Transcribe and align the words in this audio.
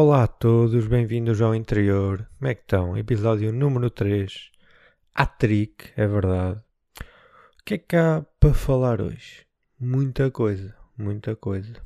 Olá 0.00 0.22
a 0.22 0.26
todos, 0.28 0.86
bem-vindos 0.86 1.42
ao 1.42 1.56
interior. 1.56 2.30
Como 2.38 2.48
é 2.48 2.54
que 2.54 2.60
estão? 2.60 2.96
Episódio 2.96 3.52
número 3.52 3.90
3. 3.90 4.52
Atric, 5.12 5.90
é 5.96 6.06
verdade. 6.06 6.60
O 7.00 7.64
que 7.64 7.74
é 7.74 7.78
que 7.78 7.96
há 7.96 8.24
para 8.38 8.54
falar 8.54 9.00
hoje? 9.00 9.44
Muita 9.76 10.30
coisa, 10.30 10.72
muita 10.96 11.34
coisa. 11.34 11.84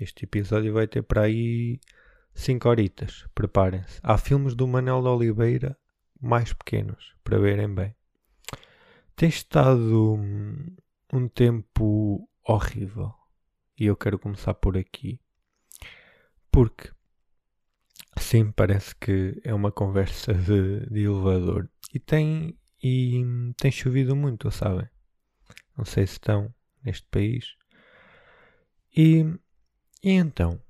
Este 0.00 0.24
episódio 0.24 0.72
vai 0.72 0.88
ter 0.88 1.02
para 1.02 1.22
aí 1.22 1.78
5 2.34 2.68
horitas, 2.68 3.24
preparem-se. 3.36 4.00
Há 4.02 4.18
filmes 4.18 4.56
do 4.56 4.66
Manel 4.66 5.00
de 5.00 5.06
Oliveira 5.06 5.78
mais 6.20 6.52
pequenos, 6.52 7.14
para 7.22 7.38
verem 7.38 7.72
bem. 7.72 7.94
Tem 9.14 9.28
estado 9.28 10.14
um, 10.14 10.74
um 11.12 11.28
tempo 11.28 12.28
horrível. 12.44 13.14
E 13.78 13.86
eu 13.86 13.94
quero 13.94 14.18
começar 14.18 14.54
por 14.54 14.76
aqui. 14.76 15.20
Porque 16.50 16.93
Sim, 18.18 18.52
parece 18.52 18.94
que 18.96 19.40
é 19.44 19.52
uma 19.52 19.72
conversa 19.72 20.32
de, 20.32 20.86
de 20.88 21.02
elevador. 21.02 21.68
E 21.92 21.98
tem, 21.98 22.58
e 22.82 23.22
tem 23.56 23.70
chovido 23.70 24.14
muito, 24.14 24.50
sabem? 24.50 24.88
Não 25.76 25.84
sei 25.84 26.06
se 26.06 26.14
estão 26.14 26.54
neste 26.82 27.06
país. 27.08 27.56
E, 28.96 29.24
e 30.02 30.10
então, 30.10 30.60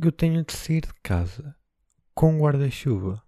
eu 0.00 0.12
tenho 0.12 0.44
de 0.44 0.52
sair 0.52 0.82
de 0.82 0.94
casa 1.02 1.56
com 2.14 2.38
guarda-chuva. 2.38 3.22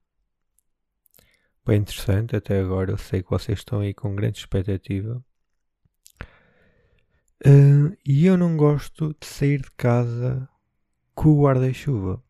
Bem 1.64 1.80
interessante, 1.80 2.36
até 2.36 2.60
agora 2.60 2.92
eu 2.92 2.98
sei 2.98 3.22
que 3.22 3.30
vocês 3.30 3.58
estão 3.58 3.80
aí 3.80 3.92
com 3.92 4.14
grande 4.14 4.38
expectativa. 4.38 5.24
Uh, 7.44 7.96
e 8.06 8.24
eu 8.24 8.36
não 8.36 8.56
gosto 8.56 9.16
de 9.20 9.26
sair 9.26 9.60
de 9.60 9.70
casa 9.72 10.48
com 11.14 11.30
o 11.30 11.42
guarda-chuva 11.42 12.21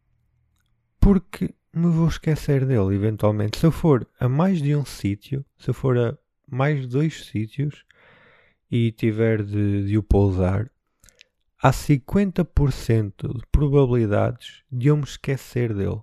porque 1.03 1.53
me 1.75 1.89
vou 1.89 2.07
esquecer 2.07 2.65
dele 2.65 2.95
eventualmente. 2.95 3.59
Se 3.59 3.67
eu 3.67 3.73
for 3.73 4.09
a 4.21 4.29
mais 4.29 4.63
de 4.63 4.77
um 4.77 4.85
sítio, 4.85 5.45
se 5.59 5.69
eu 5.69 5.75
for 5.75 5.99
a 5.99 6.17
mais 6.49 6.87
dois 6.87 7.27
sítios 7.27 7.85
e 8.71 8.93
tiver 8.93 9.43
de, 9.43 9.89
de 9.89 9.99
o 9.99 10.03
pousar, 10.03 10.71
há 11.61 11.73
50% 11.73 13.37
de 13.37 13.47
probabilidades 13.51 14.63
de 14.71 14.89
eu 14.89 14.97
me 14.97 15.03
esquecer 15.03 15.75
dele. 15.75 16.01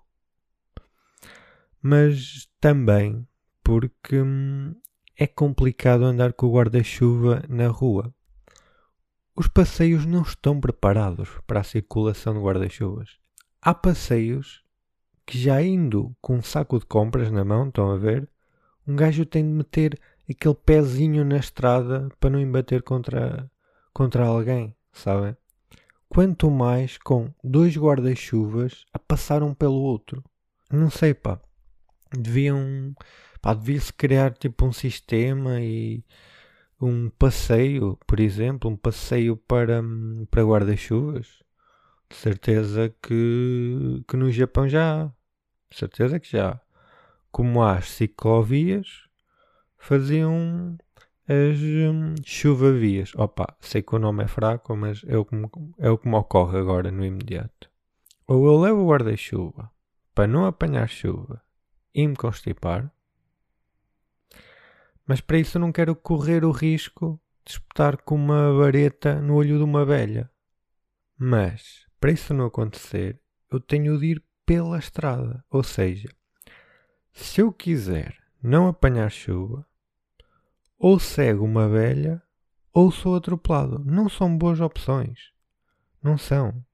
Mas 1.81 2.49
também 2.59 3.25
porque 3.63 4.21
hum, 4.21 4.75
é 5.15 5.25
complicado 5.25 6.03
andar 6.03 6.33
com 6.33 6.47
o 6.47 6.53
guarda-chuva 6.53 7.45
na 7.47 7.69
rua. 7.69 8.13
Os 9.33 9.47
passeios 9.47 10.05
não 10.05 10.23
estão 10.23 10.59
preparados 10.59 11.29
para 11.47 11.61
a 11.61 11.63
circulação 11.63 12.33
de 12.33 12.41
guarda-chuvas. 12.41 13.17
Há 13.61 13.73
passeios 13.73 14.67
que 15.29 15.37
já 15.37 15.61
indo 15.61 16.11
com 16.19 16.37
um 16.37 16.41
saco 16.41 16.79
de 16.79 16.87
compras 16.87 17.29
na 17.29 17.45
mão, 17.45 17.67
estão 17.67 17.91
a 17.91 17.97
ver, 17.97 18.27
um 18.87 18.95
gajo 18.95 19.23
tem 19.27 19.43
de 19.43 19.51
meter 19.53 19.99
aquele 20.27 20.55
pezinho 20.55 21.23
na 21.23 21.37
estrada 21.37 22.09
para 22.19 22.31
não 22.31 22.39
embater 22.39 22.81
contra, 22.81 23.47
contra 23.93 24.25
alguém, 24.25 24.75
sabem? 24.91 25.37
Quanto 26.07 26.49
mais 26.49 26.97
com 26.97 27.31
dois 27.43 27.77
guarda-chuvas 27.77 28.87
a 28.91 28.97
passar 28.97 29.43
um 29.43 29.53
pelo 29.53 29.75
outro. 29.75 30.23
Não 30.71 30.89
sei, 30.89 31.13
pá. 31.13 31.39
Deviam. 32.11 32.95
Pá, 33.39 33.53
devia-se 33.53 33.93
criar 33.93 34.33
tipo 34.33 34.65
um 34.65 34.71
sistema 34.73 35.61
e 35.61 36.03
um 36.81 37.07
passeio, 37.11 37.99
por 38.07 38.19
exemplo, 38.19 38.67
um 38.67 38.75
passeio 38.75 39.37
para, 39.37 39.83
para 40.31 40.43
guarda-chuvas. 40.43 41.27
De 42.09 42.15
certeza 42.15 42.91
que, 43.03 44.03
que 44.07 44.17
no 44.17 44.31
Japão 44.31 44.67
já 44.67 45.03
há 45.03 45.18
certeza 45.77 46.19
que 46.19 46.31
já. 46.31 46.59
Como 47.31 47.63
as 47.63 47.89
ciclovias, 47.89 49.07
faziam 49.77 50.77
as 51.27 51.59
hum, 51.59 52.15
chuva-vias. 52.25 53.13
Opa, 53.15 53.55
sei 53.59 53.83
que 53.83 53.95
o 53.95 53.99
nome 53.99 54.23
é 54.23 54.27
fraco, 54.27 54.75
mas 54.75 55.03
é 55.07 55.17
o, 55.17 55.23
que 55.23 55.35
me, 55.35 55.47
é 55.77 55.89
o 55.89 55.97
que 55.97 56.07
me 56.07 56.15
ocorre 56.15 56.57
agora 56.57 56.91
no 56.91 57.05
imediato. 57.05 57.69
Ou 58.27 58.45
eu 58.47 58.59
levo 58.59 58.81
o 58.81 58.89
guarda-chuva 58.89 59.71
para 60.13 60.27
não 60.27 60.45
apanhar 60.45 60.89
chuva 60.89 61.41
e 61.93 62.07
me 62.07 62.15
constipar, 62.15 62.91
mas 65.05 65.21
para 65.21 65.39
isso 65.39 65.57
eu 65.57 65.61
não 65.61 65.71
quero 65.71 65.95
correr 65.95 66.45
o 66.45 66.51
risco 66.51 67.19
de 67.43 67.53
espetar 67.53 67.97
com 68.03 68.15
uma 68.15 68.53
vareta 68.53 69.19
no 69.19 69.35
olho 69.35 69.57
de 69.57 69.63
uma 69.63 69.83
velha. 69.83 70.29
Mas, 71.17 71.87
para 71.99 72.11
isso 72.11 72.33
não 72.33 72.45
acontecer, 72.45 73.19
eu 73.51 73.59
tenho 73.59 73.97
de 73.97 74.05
ir 74.05 74.23
pela 74.49 74.79
estrada. 74.79 75.45
Ou 75.51 75.61
seja, 75.61 76.09
se 77.13 77.39
eu 77.39 77.53
quiser 77.53 78.17
não 78.41 78.67
apanhar 78.67 79.11
chuva, 79.11 79.63
ou 80.75 80.97
cego 80.97 81.45
uma 81.45 81.69
velha, 81.69 82.19
ou 82.73 82.91
sou 82.91 83.15
atropelado. 83.15 83.77
Não 83.85 84.09
são 84.09 84.35
boas 84.35 84.59
opções. 84.59 85.31
Não 86.01 86.17
são. 86.17 86.65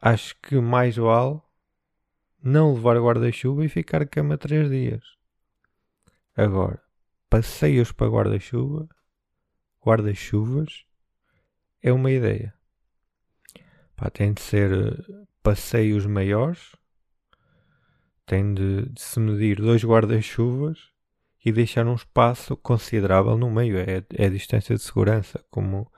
Acho 0.00 0.40
que 0.40 0.60
mais 0.60 0.96
vale 0.96 1.40
não 2.40 2.74
levar 2.74 2.96
guarda-chuva 3.00 3.64
e 3.64 3.68
ficar 3.68 4.06
cama 4.06 4.38
três 4.38 4.70
dias. 4.70 5.02
Agora, 6.36 6.80
passeios 7.28 7.90
para 7.90 8.06
guarda-chuva, 8.06 8.88
guarda-chuvas, 9.84 10.84
é 11.82 11.92
uma 11.92 12.12
ideia. 12.12 12.54
Pá, 13.96 14.08
tem 14.10 14.32
de 14.32 14.40
ser 14.40 14.70
eh, 14.72 15.24
passeios 15.42 16.06
maiores, 16.06 16.78
tem 18.26 18.54
de, 18.54 18.88
de 18.90 19.00
se 19.00 19.18
medir 19.18 19.56
dois 19.56 19.84
guarda-chuvas 19.84 20.90
e 21.44 21.52
deixar 21.52 21.86
um 21.86 21.94
espaço 21.94 22.56
considerável 22.56 23.36
no 23.36 23.50
meio. 23.50 23.78
É, 23.78 24.04
é 24.14 24.26
a 24.26 24.30
distância 24.30 24.74
de 24.74 24.82
segurança, 24.82 25.44
como, 25.50 25.90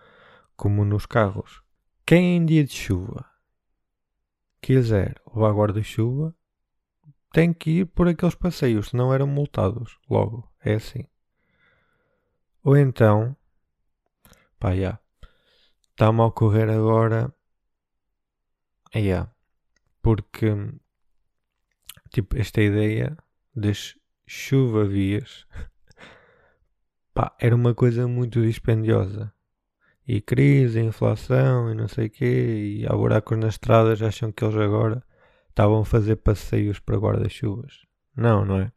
como 0.57 0.85
nos 0.85 1.07
carros. 1.07 1.63
Quem 2.07 2.37
em 2.37 2.45
dia 2.47 2.65
de 2.65 2.73
chuva 2.73 3.25
quiser 4.61 5.21
levar 5.35 5.53
guarda-chuva 5.53 6.35
tem 7.33 7.53
que 7.53 7.71
ir 7.81 7.87
por 7.87 8.07
aqueles 8.07 8.35
passeios, 8.35 8.89
senão 8.91 9.13
eram 9.13 9.27
multados 9.27 9.99
logo. 10.09 10.51
É 10.65 10.75
assim. 10.75 11.07
Ou 12.63 12.77
então, 12.77 13.37
pá, 14.59 14.77
já. 14.77 14.99
Está-me 15.91 16.21
a 16.21 16.27
ocorrer 16.27 16.69
agora. 16.69 17.35
Yeah, 18.95 19.33
porque 20.03 20.55
tipo, 22.13 22.39
esta 22.39 22.61
ideia 22.63 23.17
das 23.55 23.97
chuva-vias 24.27 25.47
pá, 27.15 27.35
era 27.41 27.55
uma 27.55 27.75
coisa 27.75 28.07
muito 28.07 28.41
dispendiosa. 28.43 29.33
E 30.07 30.21
crise, 30.21 30.81
inflação 30.81 31.71
e 31.71 31.75
não 31.75 31.87
sei 31.89 32.07
o 32.07 32.11
quê, 32.11 32.81
e 32.81 32.87
há 32.87 32.93
buracos 32.95 33.39
nas 33.39 33.55
estradas, 33.55 34.03
acham 34.03 34.33
que 34.33 34.45
eles 34.45 34.57
agora 34.57 35.03
estavam 35.49 35.81
a 35.81 35.85
fazer 35.85 36.17
passeios 36.17 36.81
para 36.81 36.99
guarda-chuvas. 36.99 37.87
Não, 38.17 38.45
não 38.45 38.59
é? 38.59 38.73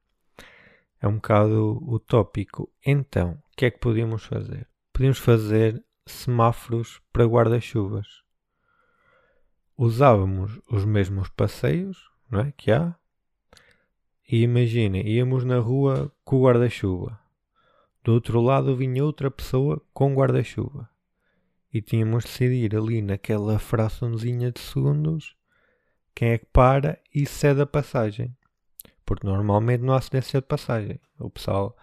É 1.02 1.08
um 1.08 1.16
bocado 1.16 1.82
utópico. 1.88 2.72
Então, 2.86 3.42
o 3.52 3.56
que 3.58 3.66
é 3.66 3.72
que 3.72 3.80
podíamos 3.80 4.24
fazer? 4.24 4.68
Podíamos 4.94 5.18
fazer 5.18 5.84
semáforos 6.06 7.02
para 7.12 7.26
guarda-chuvas. 7.26 8.24
Usávamos 9.78 10.62
os 10.70 10.86
mesmos 10.86 11.28
passeios 11.30 12.10
não 12.30 12.42
é? 12.42 12.54
que 12.56 12.72
há, 12.72 12.96
e 14.28 14.42
imaginem, 14.42 15.08
íamos 15.08 15.44
na 15.44 15.60
rua 15.60 16.12
com 16.24 16.38
o 16.38 16.44
guarda-chuva. 16.46 17.20
Do 18.04 18.14
outro 18.14 18.42
lado 18.42 18.76
vinha 18.76 19.04
outra 19.04 19.30
pessoa 19.30 19.80
com 19.94 20.16
guarda-chuva. 20.16 20.90
E 21.72 21.82
tínhamos 21.82 22.24
de 22.24 22.30
decidir 22.32 22.76
ali 22.76 23.02
naquela 23.02 23.60
fraçãozinha 23.60 24.52
de 24.52 24.60
segundos 24.60 25.36
quem 26.16 26.30
é 26.30 26.38
que 26.40 26.46
para 26.46 27.00
e 27.14 27.26
cede 27.26 27.62
a 27.62 27.66
passagem. 27.68 28.36
Porque 29.06 29.28
normalmente 29.28 29.82
não 29.82 29.94
há 29.94 30.02
cedência 30.02 30.42
de 30.42 30.48
passagem. 30.48 31.00
O 31.20 31.30
pessoal 31.30 31.78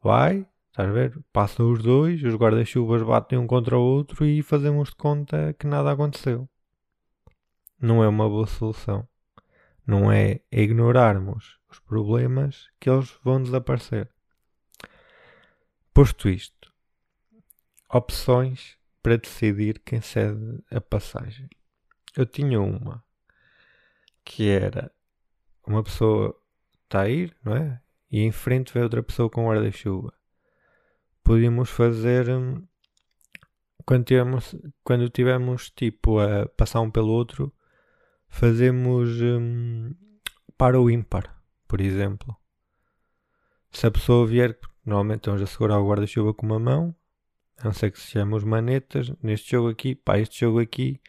vai, 0.00 0.46
estás 0.70 0.88
a 0.88 0.92
ver? 0.92 1.18
Passam 1.32 1.72
os 1.72 1.82
dois, 1.82 2.22
os 2.22 2.34
guarda-chuvas 2.34 3.02
batem 3.02 3.38
um 3.38 3.46
contra 3.46 3.76
o 3.76 3.82
outro 3.82 4.24
e 4.24 4.42
fazemos 4.42 4.90
de 4.90 4.96
conta 4.96 5.54
que 5.58 5.66
nada 5.66 5.90
aconteceu. 5.90 6.48
Não 7.80 8.04
é 8.04 8.08
uma 8.08 8.28
boa 8.28 8.46
solução. 8.46 9.08
Não 9.86 10.10
é 10.12 10.40
ignorarmos 10.52 11.58
os 11.74 11.80
problemas 11.80 12.68
que 12.78 12.88
eles 12.88 13.10
vão 13.22 13.42
desaparecer. 13.42 14.08
Posto 15.92 16.28
isto, 16.28 16.72
opções 17.88 18.78
para 19.02 19.18
decidir 19.18 19.80
quem 19.80 20.00
cede 20.00 20.62
a 20.70 20.80
passagem. 20.80 21.48
Eu 22.16 22.26
tinha 22.26 22.60
uma 22.60 23.04
que 24.24 24.48
era 24.48 24.90
uma 25.66 25.82
pessoa 25.82 26.34
está 26.84 27.02
a 27.02 27.08
ir, 27.08 27.36
não 27.44 27.56
é? 27.56 27.80
E 28.10 28.20
em 28.20 28.30
frente 28.30 28.72
vê 28.72 28.80
outra 28.80 29.02
pessoa 29.02 29.28
com 29.28 29.48
guarda-chuva. 29.48 30.12
Podíamos 31.22 31.70
fazer 31.70 32.28
hum, 32.28 32.66
quando 33.84 34.04
tivemos, 34.04 34.54
quando 34.82 35.08
tivemos 35.08 35.70
tipo 35.70 36.18
a 36.18 36.46
passar 36.46 36.80
um 36.80 36.90
pelo 36.90 37.08
outro, 37.08 37.52
fazemos 38.28 39.20
um, 39.20 39.94
para 40.56 40.80
o 40.80 40.90
ímpar, 40.90 41.33
por 41.74 41.80
exemplo. 41.80 42.36
Se 43.72 43.84
a 43.84 43.90
pessoa 43.90 44.24
vier, 44.24 44.56
normalmente 44.86 45.22
estamos 45.22 45.42
a 45.42 45.46
segurar 45.48 45.80
o 45.80 45.88
guarda-chuva 45.88 46.32
com 46.32 46.46
uma 46.46 46.60
mão, 46.60 46.94
a 47.58 47.64
não 47.64 47.72
ser 47.72 47.90
que 47.90 47.98
se 47.98 48.12
chame 48.12 48.32
os 48.36 48.44
manetas, 48.44 49.12
neste 49.20 49.50
jogo 49.50 49.70
aqui, 49.70 49.96
pá, 49.96 50.16
este 50.20 50.42
jogo 50.42 50.60
aqui, 50.60 51.00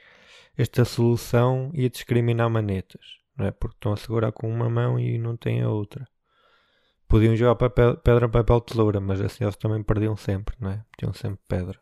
esta 0.57 0.83
solução 0.83 1.69
ia 1.71 1.87
discriminar 1.87 2.49
manetas, 2.49 3.19
não 3.37 3.45
é? 3.45 3.51
Porque 3.51 3.77
estão 3.77 3.93
a 3.93 3.95
segurar 3.95 4.31
com 4.31 4.49
uma 4.49 4.67
mão 4.67 4.99
e 4.99 5.19
não 5.19 5.37
têm 5.37 5.61
a 5.61 5.69
outra. 5.69 6.07
Podiam 7.07 7.35
jogar 7.35 7.53
papel, 7.53 7.97
pedra, 7.97 8.27
papel, 8.27 8.59
tesoura, 8.59 8.99
mas 8.99 9.21
assim 9.21 9.43
eles 9.43 9.57
também 9.57 9.83
perdiam 9.83 10.17
sempre, 10.17 10.55
não 10.59 10.71
é? 10.71 10.83
Tinham 10.97 11.13
sempre 11.13 11.41
pedra. 11.47 11.79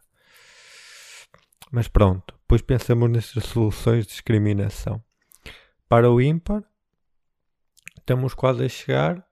Mas 1.71 1.87
pronto, 1.87 2.35
depois 2.41 2.61
pensamos 2.61 3.09
nestas 3.09 3.45
soluções 3.45 4.05
de 4.05 4.11
discriminação. 4.11 5.01
Para 5.87 6.11
o 6.11 6.19
ímpar, 6.19 6.65
estamos 8.03 8.33
quase 8.33 8.65
a 8.65 8.69
chegar. 8.69 9.25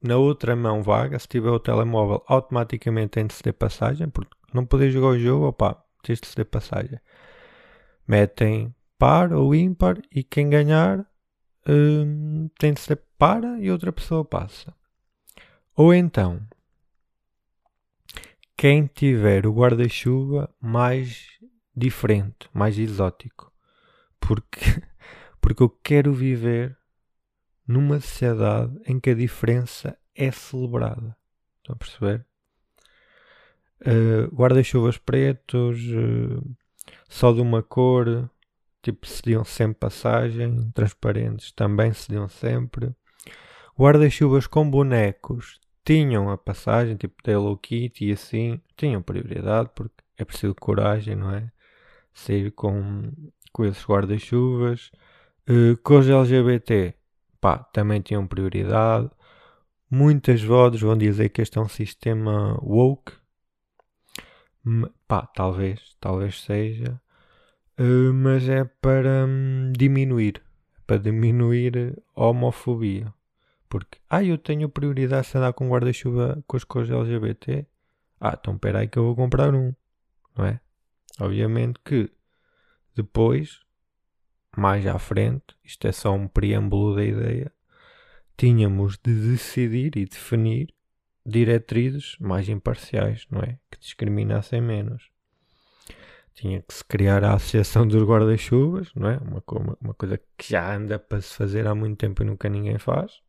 Na 0.00 0.16
outra 0.16 0.54
mão 0.54 0.80
vaga, 0.80 1.18
se 1.18 1.26
tiver 1.26 1.50
o 1.50 1.58
telemóvel, 1.58 2.22
automaticamente 2.28 3.10
tem 3.10 3.26
de 3.26 3.34
ceder 3.34 3.54
passagem, 3.54 4.08
porque 4.08 4.30
não 4.54 4.64
poder 4.64 4.90
jogar 4.92 5.08
o 5.08 5.18
jogo, 5.18 5.46
opá, 5.46 5.82
tens 6.04 6.20
de 6.20 6.28
ceder 6.28 6.46
passagem. 6.46 7.00
Metem 8.06 8.72
par 8.96 9.32
ou 9.32 9.54
ímpar 9.54 10.00
e 10.12 10.22
quem 10.22 10.48
ganhar 10.48 11.04
hum, 11.68 12.48
tem 12.58 12.72
de 12.72 12.80
ser 12.80 13.02
para 13.18 13.58
e 13.58 13.70
outra 13.72 13.92
pessoa 13.92 14.24
passa. 14.24 14.72
Ou 15.74 15.92
então, 15.92 16.40
quem 18.56 18.86
tiver 18.86 19.46
o 19.46 19.52
guarda-chuva 19.52 20.48
mais 20.60 21.26
diferente, 21.74 22.48
mais 22.54 22.78
exótico. 22.78 23.52
Porque, 24.20 24.60
porque 25.40 25.62
eu 25.62 25.68
quero 25.68 26.12
viver 26.12 26.77
numa 27.68 28.00
sociedade 28.00 28.72
em 28.86 28.98
que 28.98 29.10
a 29.10 29.14
diferença 29.14 29.96
é 30.16 30.30
celebrada. 30.30 31.14
Estão 31.58 31.74
a 31.74 31.76
perceber? 31.76 32.26
Uh, 33.82 34.34
Guarda-chuvas 34.34 34.96
pretos, 34.96 35.78
uh, 35.78 36.56
só 37.08 37.32
de 37.32 37.40
uma 37.40 37.62
cor, 37.62 38.28
tipo, 38.82 39.06
cediam 39.06 39.44
sempre 39.44 39.78
passagem, 39.78 40.70
transparentes 40.72 41.52
também 41.52 41.92
cediam 41.92 42.28
sempre. 42.28 42.92
Guarda-chuvas 43.78 44.46
com 44.46 44.68
bonecos 44.68 45.60
tinham 45.84 46.28
a 46.28 46.36
passagem, 46.36 46.96
tipo 46.96 47.22
da 47.22 47.32
Hello 47.32 47.56
Kitty 47.56 48.06
e 48.06 48.12
assim, 48.12 48.60
tinham 48.76 49.00
prioridade 49.00 49.70
porque 49.74 49.94
é 50.18 50.24
preciso 50.24 50.54
coragem, 50.54 51.16
não 51.16 51.34
é? 51.34 51.50
Sair 52.12 52.50
com, 52.50 53.10
com 53.52 53.64
esses 53.64 53.84
guarda-chuvas. 53.86 54.90
Uh, 55.48 55.78
com 55.82 55.98
os 55.98 56.06
LGBT, 56.06 56.94
pá, 57.40 57.58
também 57.58 58.00
tinham 58.00 58.26
prioridade. 58.26 59.10
Muitas 59.90 60.42
vozes 60.42 60.80
vão 60.80 60.96
dizer 60.96 61.30
que 61.30 61.42
este 61.42 61.58
é 61.58 61.60
um 61.60 61.68
sistema 61.68 62.58
woke. 62.62 63.12
Pá, 65.06 65.26
talvez, 65.26 65.96
talvez 66.00 66.42
seja. 66.42 67.00
Uh, 67.78 68.12
mas 68.12 68.48
é 68.48 68.64
para 68.64 69.24
um, 69.26 69.72
diminuir, 69.72 70.42
para 70.86 70.98
diminuir 70.98 71.96
a 72.16 72.26
homofobia. 72.26 73.12
Porque, 73.68 73.98
ah, 74.10 74.24
eu 74.24 74.38
tenho 74.38 74.68
prioridade 74.68 75.26
se 75.26 75.38
andar 75.38 75.52
com 75.52 75.68
guarda-chuva 75.68 76.42
com 76.46 76.56
as 76.56 76.64
cores 76.64 76.90
LGBT. 76.90 77.66
Ah, 78.20 78.36
então 78.38 78.54
espera 78.54 78.80
aí 78.80 78.88
que 78.88 78.98
eu 78.98 79.04
vou 79.04 79.14
comprar 79.14 79.54
um, 79.54 79.72
não 80.36 80.44
é? 80.44 80.60
Obviamente 81.20 81.78
que 81.84 82.10
depois, 82.94 83.60
mais 84.58 84.86
à 84.86 84.98
frente, 84.98 85.56
isto 85.64 85.86
é 85.86 85.92
só 85.92 86.12
um 86.12 86.26
preâmbulo 86.26 86.96
da 86.96 87.04
ideia, 87.04 87.52
tínhamos 88.36 88.98
de 88.98 89.14
decidir 89.14 89.96
e 89.96 90.04
definir 90.04 90.74
diretrizes 91.24 92.16
mais 92.18 92.48
imparciais, 92.48 93.26
não 93.30 93.40
é? 93.40 93.58
Que 93.70 93.78
discriminassem 93.78 94.60
menos. 94.60 95.10
Tinha 96.34 96.62
que 96.62 96.72
se 96.72 96.84
criar 96.84 97.24
a 97.24 97.34
Associação 97.34 97.86
dos 97.86 98.02
Guarda-Chuvas, 98.02 98.92
não 98.94 99.08
é? 99.08 99.18
Uma, 99.18 99.42
uma, 99.50 99.78
uma 99.80 99.94
coisa 99.94 100.20
que 100.36 100.50
já 100.50 100.74
anda 100.74 100.98
para 100.98 101.20
se 101.20 101.34
fazer 101.34 101.66
há 101.66 101.74
muito 101.74 101.98
tempo 101.98 102.22
e 102.22 102.26
nunca 102.26 102.48
ninguém 102.48 102.78
faz 102.78 103.20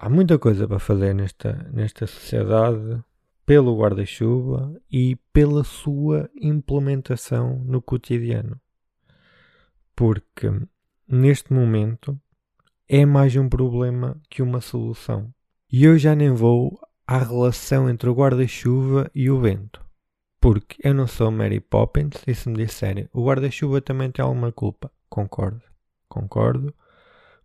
há 0.00 0.08
muita 0.08 0.38
coisa 0.38 0.66
para 0.66 0.78
fazer 0.78 1.14
nesta, 1.14 1.68
nesta 1.72 2.06
sociedade 2.06 3.02
pelo 3.44 3.76
guarda-chuva 3.76 4.80
e 4.90 5.16
pela 5.32 5.64
sua 5.64 6.30
implementação 6.40 7.62
no 7.64 7.82
cotidiano. 7.82 8.60
Porque 9.94 10.50
neste 11.06 11.52
momento 11.52 12.18
é 12.88 13.04
mais 13.04 13.36
um 13.36 13.48
problema 13.48 14.20
que 14.28 14.42
uma 14.42 14.60
solução. 14.60 15.32
E 15.70 15.84
eu 15.84 15.98
já 15.98 16.14
nem 16.14 16.32
vou 16.32 16.78
à 17.06 17.18
relação 17.18 17.88
entre 17.88 18.08
o 18.08 18.14
guarda-chuva 18.14 19.10
e 19.14 19.30
o 19.30 19.40
vento. 19.40 19.84
Porque 20.40 20.76
eu 20.82 20.92
não 20.94 21.06
sou 21.06 21.30
Mary 21.30 21.60
Poppins 21.60 22.22
e 22.26 22.34
se 22.34 22.48
me 22.48 22.56
disserem 22.56 23.08
o 23.12 23.24
guarda-chuva 23.24 23.80
também 23.80 24.10
tem 24.10 24.24
alguma 24.24 24.50
culpa. 24.50 24.90
Concordo. 25.08 25.62
Concordo 26.08 26.74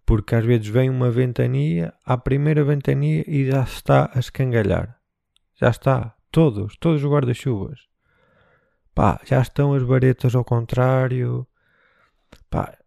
porque 0.08 0.36
às 0.36 0.46
vezes 0.46 0.68
vem 0.68 0.90
uma 0.90 1.12
ventania, 1.12 1.94
à 2.06 2.18
primeira 2.18 2.64
ventania 2.64 3.26
e 3.28 3.46
já 3.46 3.62
está 3.62 4.10
a 4.16 4.20
escangalhar. 4.20 4.98
Já 5.54 5.70
está. 5.70 6.16
Todos, 6.32 6.78
todos 6.78 7.04
os 7.04 7.12
guarda-chuvas. 7.12 7.82
Pá, 8.96 9.20
já 9.26 9.42
estão 9.42 9.74
as 9.74 9.84
varetas 9.84 10.34
ao 10.34 10.46
contrário. 10.46 11.46
Pá, 12.50 12.78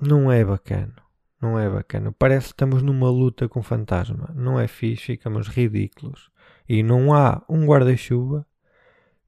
não 0.00 0.30
é 0.30 0.44
bacana. 0.44 0.96
Não 1.40 1.58
é 1.58 1.68
bacana. 1.68 2.12
Parece 2.12 2.48
que 2.48 2.52
estamos 2.52 2.82
numa 2.82 3.08
luta 3.08 3.48
com 3.48 3.62
fantasma. 3.62 4.30
Não 4.34 4.60
é 4.60 4.68
fixe, 4.68 5.06
ficamos 5.06 5.48
ridículos. 5.48 6.30
E 6.68 6.82
não 6.82 7.14
há 7.14 7.42
um 7.48 7.66
guarda-chuva 7.66 8.46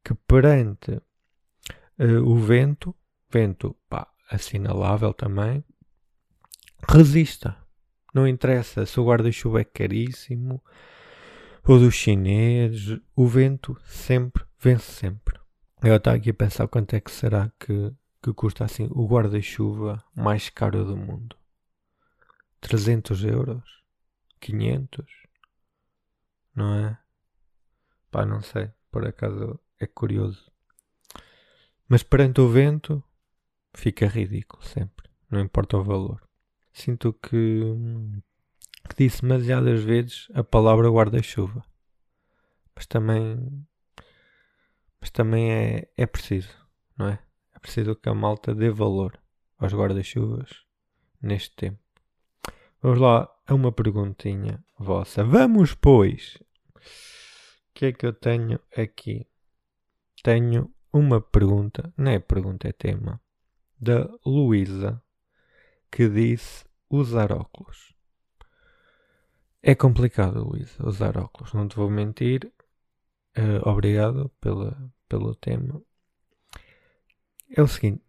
que 0.04 0.14
perante 0.14 0.92
uh, 1.98 2.22
o 2.24 2.36
vento, 2.36 2.94
vento 3.30 3.74
pá, 3.88 4.08
assinalável 4.30 5.14
também, 5.14 5.64
resista. 6.88 7.56
Não 8.14 8.28
interessa 8.28 8.84
se 8.84 9.00
o 9.00 9.06
guarda-chuva 9.06 9.60
é 9.60 9.64
caríssimo 9.64 10.62
ou 11.64 11.78
dos 11.78 11.94
chineses, 11.94 12.98
o 13.14 13.26
vento 13.26 13.76
sempre 13.84 14.44
vence 14.58 14.90
sempre. 14.90 15.38
Eu 15.82 15.96
estava 15.96 16.16
aqui 16.16 16.30
a 16.30 16.34
pensar 16.34 16.68
quanto 16.68 16.94
é 16.94 17.00
que 17.00 17.10
será 17.10 17.50
que, 17.58 17.92
que 18.22 18.32
custa 18.32 18.64
assim 18.64 18.88
o 18.92 19.06
guarda-chuva 19.06 20.02
mais 20.14 20.48
caro 20.48 20.84
do 20.84 20.96
mundo. 20.96 21.36
300 22.60 23.24
euros? 23.24 23.82
500? 24.40 25.06
Não 26.54 26.74
é? 26.74 26.98
Pá, 28.10 28.24
não 28.24 28.40
sei. 28.42 28.70
Por 28.90 29.06
acaso 29.06 29.58
é 29.80 29.86
curioso. 29.86 30.50
Mas 31.88 32.02
perante 32.02 32.40
o 32.40 32.48
vento 32.48 33.02
fica 33.74 34.06
ridículo 34.06 34.62
sempre. 34.62 35.10
Não 35.30 35.40
importa 35.40 35.76
o 35.76 35.82
valor 35.82 36.22
sinto 36.72 37.12
que, 37.12 37.30
que 38.88 38.96
disse 38.96 39.22
demasiadas 39.22 39.82
vezes 39.82 40.28
a 40.34 40.42
palavra 40.42 40.88
guarda-chuva. 40.88 41.64
Mas 42.74 42.86
também, 42.86 43.66
mas 45.00 45.10
também 45.10 45.52
é, 45.52 45.88
é 45.96 46.06
preciso, 46.06 46.54
não 46.96 47.08
é? 47.08 47.18
Preciso 47.62 47.94
que 47.94 48.08
a 48.08 48.14
malta 48.14 48.54
dê 48.54 48.70
valor 48.70 49.18
aos 49.56 49.72
guarda-chuvas 49.72 50.50
neste 51.22 51.54
tempo. 51.54 51.78
Vamos 52.82 52.98
lá 52.98 53.32
a 53.46 53.54
uma 53.54 53.70
perguntinha 53.70 54.62
vossa. 54.76 55.22
Vamos, 55.24 55.72
pois! 55.72 56.36
O 56.74 57.74
que 57.74 57.86
é 57.86 57.92
que 57.92 58.04
eu 58.04 58.12
tenho 58.12 58.58
aqui? 58.76 59.26
Tenho 60.22 60.74
uma 60.92 61.20
pergunta, 61.20 61.94
não 61.96 62.10
é 62.10 62.18
pergunta, 62.18 62.68
é 62.68 62.72
tema, 62.72 63.20
da 63.80 64.08
Luísa 64.26 65.00
que 65.90 66.08
disse 66.08 66.64
usar 66.90 67.32
óculos. 67.32 67.94
É 69.62 69.76
complicado, 69.76 70.42
Luísa, 70.42 70.84
usar 70.84 71.16
óculos. 71.16 71.52
Não 71.54 71.68
te 71.68 71.76
vou 71.76 71.88
mentir. 71.88 72.52
Uh, 73.36 73.68
obrigado 73.68 74.28
pela, 74.40 74.92
pelo 75.08 75.34
tema. 75.36 75.80
É 77.54 77.60
o 77.60 77.68
seguinte: 77.68 78.02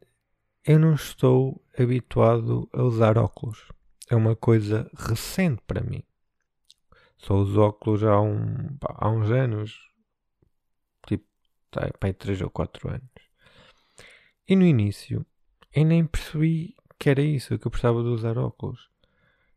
eu 0.66 0.80
não 0.80 0.94
estou 0.94 1.62
habituado 1.78 2.70
a 2.72 2.82
usar 2.84 3.18
óculos. 3.18 3.68
É 4.10 4.16
uma 4.16 4.38
coisa 4.38 4.90
recente 4.96 5.62
para 5.68 5.82
mim. 5.82 6.02
Só 7.18 7.36
uso 7.36 7.60
óculos 7.60 8.04
há, 8.06 8.22
um, 8.22 8.78
há 8.82 9.10
uns 9.10 9.30
anos. 9.30 9.92
Tipo, 11.06 11.26
tá, 11.70 11.92
para 12.00 12.14
3 12.14 12.42
ou 12.42 12.50
4 12.50 12.90
anos. 12.90 13.10
E 14.48 14.56
no 14.56 14.66
início, 14.66 15.26
eu 15.74 15.86
nem 15.86 16.06
percebi 16.06 16.76
que 16.98 17.10
era 17.10 17.22
isso, 17.22 17.60
que 17.60 17.68
eu 17.68 17.72
precisava 17.72 18.02
de 18.02 18.08
usar 18.08 18.38
óculos. 18.38 18.90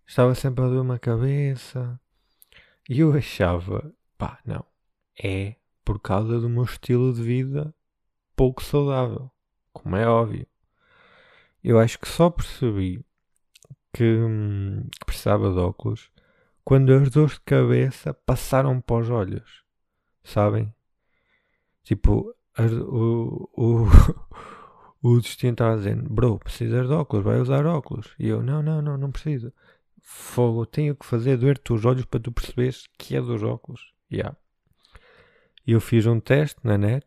Estava 0.05 0.35
sempre 0.35 0.65
a 0.65 0.69
doer-me 0.69 0.95
a 0.95 0.99
cabeça. 0.99 2.01
E 2.89 2.99
eu 3.01 3.13
achava, 3.13 3.95
pá, 4.19 4.41
não, 4.45 4.65
é 5.23 5.55
por 5.85 6.01
causa 6.01 6.41
do 6.41 6.49
meu 6.49 6.65
estilo 6.65 7.13
de 7.13 7.23
vida 7.23 7.73
pouco 8.35 8.63
saudável, 8.63 9.31
como 9.83 9.97
é 9.97 10.07
óbvio. 10.07 10.47
Eu 11.63 11.79
acho 11.79 11.99
que 11.99 12.09
só 12.09 12.31
percebi 12.31 13.05
que, 13.93 14.05
hum, 14.05 14.87
que 14.99 15.07
precisava 15.07 15.53
de 15.53 15.59
óculos 15.59 16.11
quando 16.65 16.93
as 16.93 17.11
dores 17.11 17.35
de 17.35 17.41
cabeça 17.41 18.13
passaram 18.13 18.81
para 18.81 18.97
os 18.97 19.11
olhos. 19.11 19.65
Sabem? 20.25 20.75
Tipo, 21.85 22.35
as, 22.57 22.73
o, 22.73 23.49
o, 23.57 23.87
o 25.03 25.21
destino 25.21 25.53
estava 25.53 25.77
dizendo: 25.77 26.09
Bro, 26.09 26.39
precisas 26.41 26.89
de 26.89 26.93
óculos, 26.93 27.25
vai 27.25 27.41
usar 27.41 27.67
óculos. 27.67 28.15
E 28.19 28.29
eu: 28.29 28.43
Não, 28.43 28.63
não, 28.63 28.83
não, 28.83 28.97
não 28.97 29.13
preciso. 29.13 29.53
Fogo, 30.03 30.67
tenho 30.67 30.95
que 30.95 31.07
fazer 31.07 31.37
doer-te 31.37 31.73
os 31.73 31.85
olhos 31.85 32.05
para 32.05 32.21
tu 32.21 32.33
perceberes 32.33 32.87
que 32.99 33.17
é 33.17 33.21
dos 33.21 33.43
óculos. 33.43 33.93
Yeah. 34.11 34.37
Eu 35.67 35.81
fiz 35.81 36.07
um 36.07 36.21
teste 36.21 36.61
na 36.63 36.79
net, 36.79 37.07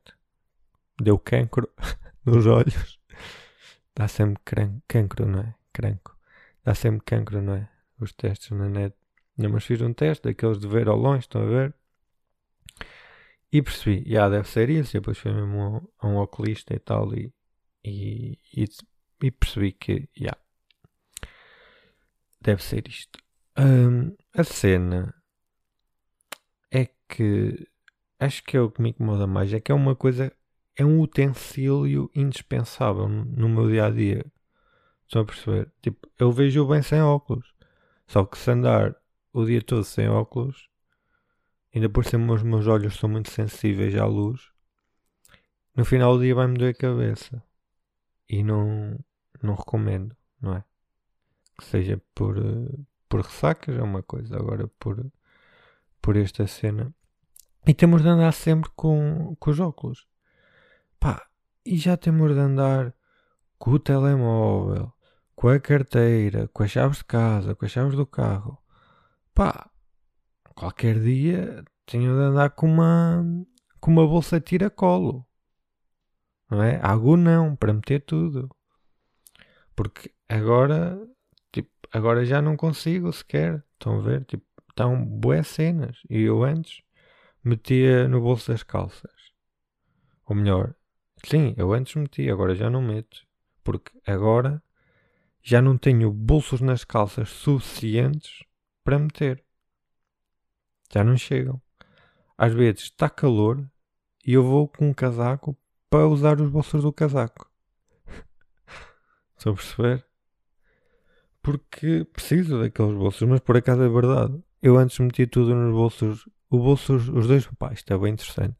deu 1.01 1.17
cancro 1.17 1.69
nos 2.29 2.45
olhos. 2.45 2.99
Dá 3.95 4.07
sempre 4.07 4.41
cancro, 4.87 5.25
não 5.27 5.39
é? 5.39 5.55
Cranco. 5.73 6.17
Dá 6.63 6.73
sempre 6.75 7.03
cancro, 7.05 7.41
não 7.41 7.55
é? 7.55 7.69
Os 7.99 8.13
testes 8.13 8.51
na 8.51 8.69
net. 8.69 8.95
Não, 9.37 9.49
mas 9.49 9.65
fiz 9.65 9.81
um 9.81 9.93
teste 9.93 10.23
daqueles 10.25 10.59
de 10.59 10.67
ver 10.67 10.87
ao 10.87 10.97
longe, 10.97 11.19
estão 11.21 11.41
a 11.41 11.45
ver? 11.45 11.73
E 13.51 13.61
percebi, 13.61 14.03
já 14.03 14.09
yeah, 14.09 14.29
deve 14.29 14.47
ser 14.47 14.69
isso. 14.69 14.95
E 14.95 14.99
depois 14.99 15.17
fui 15.17 15.31
mesmo 15.33 15.91
a 15.99 16.07
um, 16.07 16.17
oculista 16.17 16.73
e 16.73 16.79
tal. 16.79 17.13
E, 17.15 17.33
e, 17.83 18.37
e, 18.55 18.65
e 19.23 19.31
percebi 19.31 19.71
que, 19.71 20.09
já. 20.15 20.25
Yeah, 20.25 20.37
deve 22.41 22.63
ser 22.63 22.87
isto. 22.87 23.19
Um, 23.57 24.15
a 24.33 24.43
cena 24.43 25.13
é 26.71 26.87
que 27.07 27.67
acho 28.19 28.43
que 28.43 28.57
é 28.57 28.61
o 28.61 28.71
que 28.71 28.81
me 28.81 28.89
incomoda 28.89 29.27
mais. 29.27 29.53
É 29.53 29.59
que 29.59 29.71
é 29.71 29.75
uma 29.75 29.95
coisa, 29.95 30.31
é 30.79 30.85
um 30.85 31.01
utensílio 31.01 32.09
indispensável 32.15 33.09
no 33.09 33.49
meu 33.49 33.67
dia 33.69 33.87
a 33.87 33.89
dia. 33.89 34.25
Estão 35.05 35.23
a 35.23 35.25
perceber? 35.25 35.69
Tipo, 35.81 36.07
eu 36.17 36.31
vejo 36.31 36.65
bem 36.65 36.81
sem 36.81 37.01
óculos. 37.01 37.53
Só 38.07 38.23
que 38.23 38.37
se 38.37 38.49
andar 38.49 38.95
o 39.33 39.43
dia 39.43 39.61
todo 39.61 39.83
sem 39.83 40.07
óculos, 40.07 40.69
ainda 41.75 41.89
por 41.89 42.05
cima 42.05 42.33
os 42.33 42.43
meus 42.43 42.65
olhos 42.65 42.95
são 42.95 43.09
muito 43.09 43.29
sensíveis 43.29 43.93
à 43.97 44.05
luz, 44.05 44.53
no 45.75 45.83
final 45.83 46.15
do 46.15 46.23
dia 46.23 46.33
vai-me 46.33 46.57
doer 46.57 46.73
a 46.73 46.73
cabeça. 46.73 47.43
E 48.29 48.41
não, 48.41 48.97
não 49.43 49.55
recomendo, 49.55 50.15
não 50.41 50.55
é? 50.55 50.63
Que 51.57 51.65
seja 51.65 52.01
por, 52.15 52.37
por 53.09 53.19
ressacas 53.19 53.77
é 53.77 53.81
uma 53.81 54.01
coisa, 54.01 54.37
agora 54.37 54.69
por, 54.79 55.05
por 56.01 56.15
esta 56.15 56.47
cena. 56.47 56.93
E 57.67 57.73
temos 57.73 58.01
de 58.01 58.07
andar 58.07 58.31
sempre 58.31 58.69
com, 58.77 59.35
com 59.37 59.51
os 59.51 59.59
óculos. 59.59 60.07
Pá, 60.99 61.27
e 61.65 61.77
já 61.77 61.95
temos 61.97 62.33
de 62.33 62.39
andar 62.39 62.93
com 63.57 63.71
o 63.71 63.79
telemóvel, 63.79 64.93
com 65.35 65.49
a 65.49 65.59
carteira, 65.59 66.47
com 66.49 66.63
as 66.63 66.71
chaves 66.71 66.99
de 66.99 67.05
casa, 67.05 67.55
com 67.55 67.65
as 67.65 67.71
chaves 67.71 67.95
do 67.95 68.05
carro. 68.05 68.57
Pá, 69.33 69.69
qualquer 70.55 70.99
dia 70.99 71.63
tenho 71.85 72.13
de 72.13 72.21
andar 72.21 72.51
com 72.51 72.67
uma, 72.67 73.23
com 73.79 73.91
uma 73.91 74.07
bolsa 74.07 74.39
tira-colo. 74.39 75.25
Não 76.49 76.63
é? 76.63 76.79
Algo 76.81 77.15
não, 77.15 77.55
para 77.55 77.73
meter 77.73 78.01
tudo. 78.01 78.49
Porque 79.75 80.13
agora, 80.27 80.99
tipo, 81.51 81.69
agora 81.91 82.25
já 82.25 82.41
não 82.41 82.57
consigo 82.57 83.11
sequer. 83.13 83.63
Estão 83.73 83.99
a 83.99 84.01
ver? 84.01 84.25
Tipo, 84.25 84.45
estão 84.69 85.05
boas 85.05 85.47
cenas. 85.47 85.97
E 86.09 86.21
eu 86.23 86.43
antes 86.43 86.81
metia 87.43 88.07
no 88.07 88.21
bolso 88.21 88.51
das 88.51 88.63
calças. 88.63 89.11
Ou 90.25 90.35
melhor, 90.35 90.75
sim, 91.27 91.53
eu 91.57 91.73
antes 91.73 91.95
metia, 91.95 92.31
agora 92.31 92.55
já 92.55 92.69
não 92.69 92.81
meto. 92.81 93.25
Porque 93.63 93.91
agora 94.05 94.61
já 95.41 95.61
não 95.61 95.77
tenho 95.77 96.11
bolsos 96.11 96.61
nas 96.61 96.83
calças 96.83 97.29
suficientes 97.29 98.43
para 98.83 98.99
meter. 98.99 99.43
Já 100.93 101.03
não 101.03 101.17
chegam. 101.17 101.61
Às 102.37 102.53
vezes 102.53 102.83
está 102.83 103.09
calor 103.09 103.69
e 104.25 104.33
eu 104.33 104.43
vou 104.43 104.67
com 104.67 104.89
um 104.89 104.93
casaco 104.93 105.57
para 105.89 106.07
usar 106.07 106.39
os 106.39 106.49
bolsos 106.49 106.83
do 106.83 106.93
casaco. 106.93 107.49
Estou 109.37 109.53
a 109.53 109.55
perceber? 109.55 110.05
Porque 111.41 112.05
preciso 112.11 112.59
daqueles 112.59 112.95
bolsos, 112.95 113.27
mas 113.27 113.39
por 113.39 113.57
acaso 113.57 113.81
é 113.81 113.89
verdade. 113.89 114.41
Eu 114.61 114.77
antes 114.77 114.99
metia 114.99 115.27
tudo 115.27 115.55
nos 115.55 115.73
bolsos. 115.73 116.29
O 116.49 116.57
bolso, 116.57 116.95
os 116.95 117.27
dois, 117.27 117.47
isto 117.73 117.93
é 117.93 117.97
bem 117.97 118.13
interessante. 118.13 118.57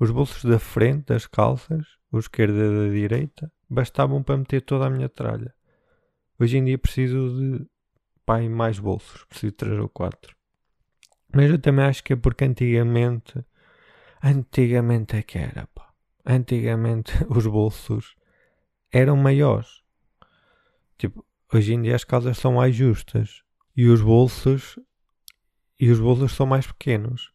Os 0.00 0.10
bolsos 0.10 0.42
da 0.42 0.58
frente 0.58 1.08
das 1.08 1.26
calças, 1.26 1.86
o 2.10 2.18
esquerda 2.18 2.56
e 2.56 2.88
da 2.88 2.90
direita, 2.90 3.52
bastavam 3.68 4.22
para 4.22 4.38
meter 4.38 4.62
toda 4.62 4.86
a 4.86 4.90
minha 4.90 5.10
tralha. 5.10 5.54
Hoje 6.38 6.56
em 6.56 6.64
dia 6.64 6.78
preciso 6.78 7.28
de 7.38 7.66
pai 8.24 8.48
mais 8.48 8.78
bolsos, 8.78 9.24
preciso 9.24 9.50
de 9.50 9.58
3 9.58 9.78
ou 9.78 9.90
4. 9.90 10.34
Mas 11.34 11.50
eu 11.50 11.58
também 11.58 11.84
acho 11.84 12.02
que 12.02 12.14
é 12.14 12.16
porque 12.16 12.46
antigamente, 12.46 13.44
antigamente 14.22 15.16
é 15.16 15.22
que 15.22 15.36
era, 15.36 15.66
pá. 15.74 15.92
Antigamente 16.24 17.12
os 17.28 17.46
bolsos 17.46 18.16
eram 18.90 19.18
maiores. 19.18 19.82
Tipo, 20.96 21.26
hoje 21.52 21.74
em 21.74 21.82
dia 21.82 21.94
as 21.94 22.04
casas 22.04 22.38
são 22.38 22.54
mais 22.54 22.74
justas 22.74 23.42
e 23.76 23.86
os 23.86 24.00
bolsos 24.00 24.78
e 25.78 25.90
os 25.90 26.00
bolsos 26.00 26.32
são 26.32 26.46
mais 26.46 26.66
pequenos. 26.66 27.34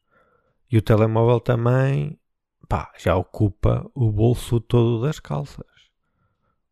E 0.72 0.80
o 0.80 0.82
telemóvel 0.82 1.40
também, 1.40 2.20
pá, 2.68 2.92
já 2.98 3.16
ocupa 3.16 3.90
o 3.94 4.12
bolso 4.12 4.60
todo 4.60 5.02
das 5.02 5.20
calças. 5.20 5.66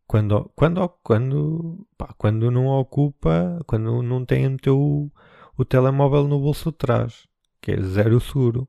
Quando, 0.08 0.52
quando, 0.56 0.90
quando, 1.02 1.88
pá, 1.98 2.14
quando 2.18 2.52
não 2.52 2.68
ocupa, 2.68 3.60
quando 3.66 4.02
não 4.04 4.26
tem 4.26 4.48
o 4.48 4.58
teu 4.58 5.12
o 5.56 5.64
telemóvel 5.64 6.28
no 6.28 6.40
bolso 6.40 6.72
de 6.72 6.78
trás, 6.78 7.28
que 7.62 7.72
é 7.72 7.82
zero 7.82 8.20
seguro. 8.20 8.68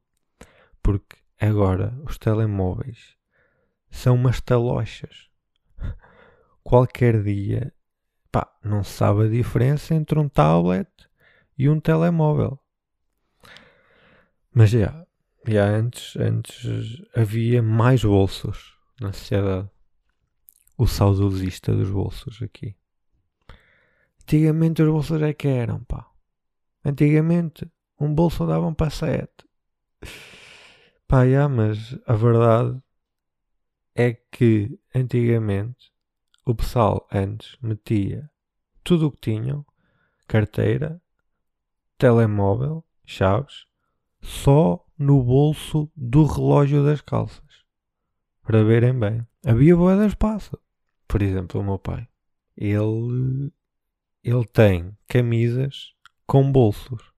Porque 0.83 1.17
agora 1.41 1.99
os 2.05 2.19
telemóveis 2.19 3.17
são 3.91 4.15
umas 4.15 4.41
talochas. 4.41 5.31
Qualquer 6.63 7.23
dia, 7.23 7.73
pá, 8.31 8.51
não 8.63 8.85
sabe 8.85 9.25
a 9.25 9.29
diferença 9.29 9.95
entre 9.95 10.19
um 10.19 10.29
tablet 10.29 10.89
e 11.57 11.69
um 11.69 11.81
telemóvel. 11.81 12.59
Mas 14.53 14.71
já, 14.71 15.07
já 15.47 15.67
antes, 15.67 16.17
antes 16.17 17.03
havia 17.15 17.63
mais 17.63 18.03
bolsos 18.03 18.75
na 19.01 19.13
sociedade 19.13 19.69
o 20.77 20.87
saudosista 20.87 21.75
dos 21.75 21.91
bolsos 21.91 22.43
aqui. 22.43 22.77
Antigamente 24.23 24.83
os 24.83 24.91
bolsos 24.91 25.23
é 25.23 25.33
que 25.33 25.49
eram, 25.49 25.85
pá. 25.85 26.11
Antigamente 26.85 27.71
um 28.01 28.13
bolso 28.13 28.47
davam 28.47 28.75
para 28.75 28.91
sete. 28.91 29.45
Pá, 31.07 31.27
já, 31.29 31.49
mas 31.49 31.97
a 32.07 32.15
verdade 32.15 32.83
é 33.95 34.15
que 34.15 34.79
antigamente 34.95 35.93
o 36.45 36.55
pessoal 36.55 37.07
antes 37.13 37.57
metia 37.63 38.31
tudo 38.83 39.07
o 39.07 39.13
que 39.13 39.21
tinham, 39.33 39.65
carteira, 40.27 41.01
telemóvel, 41.97 42.85
chaves, 43.07 43.67
só 44.25 44.85
no 44.99 45.23
bolso 45.23 45.91
do 45.95 46.25
relógio 46.25 46.83
das 46.85 47.01
calças. 47.01 47.45
Para 48.43 48.65
verem 48.65 48.99
bem. 48.99 49.27
Havia 49.45 49.77
boa 49.77 49.97
de 49.97 50.07
espaço. 50.07 50.59
Por 51.07 51.23
exemplo, 51.23 51.61
o 51.61 51.65
meu 51.65 51.79
pai. 51.79 52.09
Ele, 52.57 53.53
ele 54.23 54.45
tem 54.47 54.97
camisas 55.07 55.93
com 56.27 56.51
bolsos. 56.51 57.13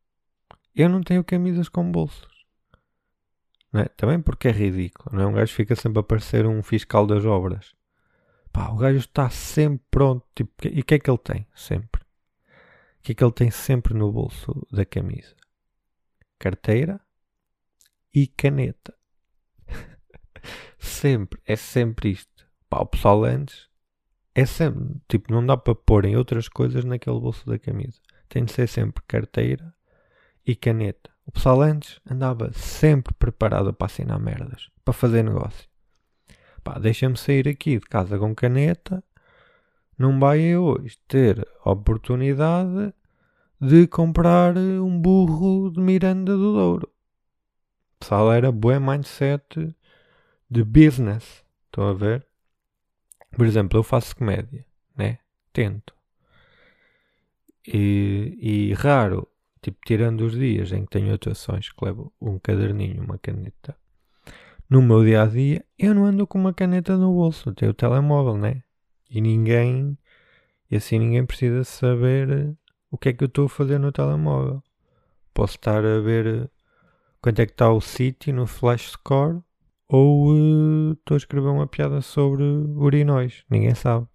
Eu 0.75 0.89
não 0.89 1.01
tenho 1.01 1.23
camisas 1.23 1.69
com 1.69 1.91
bolsos. 1.91 2.45
É? 3.73 3.85
Também 3.97 4.21
porque 4.21 4.49
é 4.49 4.53
ridículo. 4.53 5.17
Não 5.17 5.23
é? 5.23 5.27
Um 5.27 5.33
gajo 5.33 5.53
fica 5.53 5.77
sempre 5.77 6.01
a 6.01 6.03
parecer 6.03 6.45
um 6.47 6.63
fiscal 6.63 7.07
das 7.07 7.25
obras. 7.25 7.75
Pá, 8.53 8.69
o 8.71 8.77
gajo 8.77 8.99
está 8.99 9.31
sempre 9.31 9.85
pronto. 9.91 10.27
Tipo, 10.35 10.51
e 10.67 10.81
o 10.81 10.85
que 10.85 10.95
é 10.95 10.99
que 10.99 11.11
ele 11.11 11.19
tem? 11.19 11.47
Sempre. 11.55 12.03
O 12.99 13.03
que 13.03 13.13
é 13.13 13.15
que 13.15 13.23
ele 13.23 13.33
tem 13.33 13.51
sempre 13.51 13.95
no 13.95 14.11
bolso 14.11 14.67
da 14.73 14.85
camisa? 14.85 15.37
Carteira 16.39 17.01
e 18.15 18.27
caneta. 18.27 18.95
sempre. 20.79 21.41
É 21.45 21.57
sempre 21.57 22.11
isto. 22.11 22.47
Pá, 22.69 22.81
o 22.81 22.87
pessoal 22.87 23.25
antes 23.25 23.69
é 24.35 24.45
sempre, 24.45 25.01
tipo, 25.09 25.33
não 25.33 25.45
dá 25.45 25.57
para 25.57 25.75
pôr 25.75 26.05
em 26.05 26.17
outras 26.17 26.49
coisas 26.49 26.85
naquele 26.85 27.19
bolso 27.19 27.47
da 27.47 27.59
camisa. 27.59 28.01
Tem 28.29 28.45
de 28.45 28.53
ser 28.53 28.69
sempre 28.69 29.03
carteira 29.07 29.75
e 30.47 30.55
caneta. 30.55 31.11
O 31.25 31.33
pessoal 31.33 31.63
antes 31.63 32.01
andava 32.09 32.53
sempre 32.53 33.15
preparado 33.15 33.73
para 33.73 33.87
assinar 33.87 34.21
merdas, 34.21 34.71
para 34.85 34.93
fazer 34.93 35.23
negócio. 35.23 35.69
Pá, 36.63 36.79
deixa-me 36.79 37.17
sair 37.17 37.49
aqui 37.49 37.79
de 37.79 37.87
casa 37.87 38.19
com 38.19 38.35
caneta, 38.35 39.03
não 39.99 40.19
vai 40.21 40.41
eu 40.41 40.65
hoje 40.65 40.99
ter 41.09 41.47
oportunidade 41.65 42.93
de 43.61 43.87
comprar 43.87 44.57
um 44.57 45.01
burro 45.01 45.71
de 45.71 45.81
Miranda 45.81 46.37
do 46.37 46.53
Douro. 46.53 46.89
O 47.97 48.01
pessoal 48.01 48.33
era 48.33 48.53
bué 48.53 48.79
mindset 48.79 49.75
de 50.51 50.65
business. 50.65 51.45
Estão 51.67 51.89
a 51.89 51.95
ver? 51.95 52.27
Por 53.33 53.47
exemplo, 53.47 53.79
eu 53.79 53.83
faço 53.83 54.17
comédia, 54.17 54.65
né? 54.97 55.19
Tento. 55.53 55.95
E, 57.67 58.39
e 58.41 58.73
raro, 58.75 59.29
tipo, 59.61 59.79
tirando 59.85 60.21
os 60.23 60.33
dias 60.33 60.73
em 60.73 60.85
que 60.85 60.91
tenho 60.91 61.13
atuações 61.13 61.71
que 61.71 61.85
levo 61.85 62.13
um 62.21 62.39
caderninho, 62.39 63.03
uma 63.03 63.19
caneta. 63.19 63.77
No 64.69 64.83
meu 64.83 65.05
dia 65.05 65.23
a 65.23 65.27
dia, 65.27 65.65
eu 65.79 65.95
não 65.95 66.07
ando 66.07 66.27
com 66.27 66.39
uma 66.39 66.53
caneta 66.53 66.97
no 66.97 67.13
bolso, 67.13 67.55
tenho 67.55 67.71
o 67.71 67.75
telemóvel, 67.75 68.37
né? 68.37 68.63
E 69.09 69.21
ninguém, 69.21 69.97
e 70.71 70.77
assim 70.77 70.99
ninguém 70.99 71.25
precisa 71.25 71.65
saber 71.65 72.57
o 72.91 72.99
que 72.99 73.11
é 73.11 73.13
que 73.13 73.25
eu 73.25 73.29
estou 73.29 73.47
a 73.47 73.49
fazer 73.49 73.79
no 73.79 73.93
telemóvel. 73.93 74.63
Posso 75.35 75.57
estar 75.57 75.85
a 75.85 76.01
ver 76.01 76.51
quanto 77.21 77.41
é 77.41 77.47
que 77.47 77.53
está 77.53 77.71
o 77.71 77.81
sítio 77.81 78.33
no 78.33 78.47
flash 78.47 78.93
score 78.93 79.43
ou 79.89 80.33
uh, 80.33 80.93
estou 80.93 81.15
a 81.15 81.19
escrever 81.19 81.49
uma 81.49 81.67
piada 81.67 82.01
sobre 82.01 82.43
urinóis, 82.43 83.45
ninguém 83.49 83.75
sabe. 83.75 84.07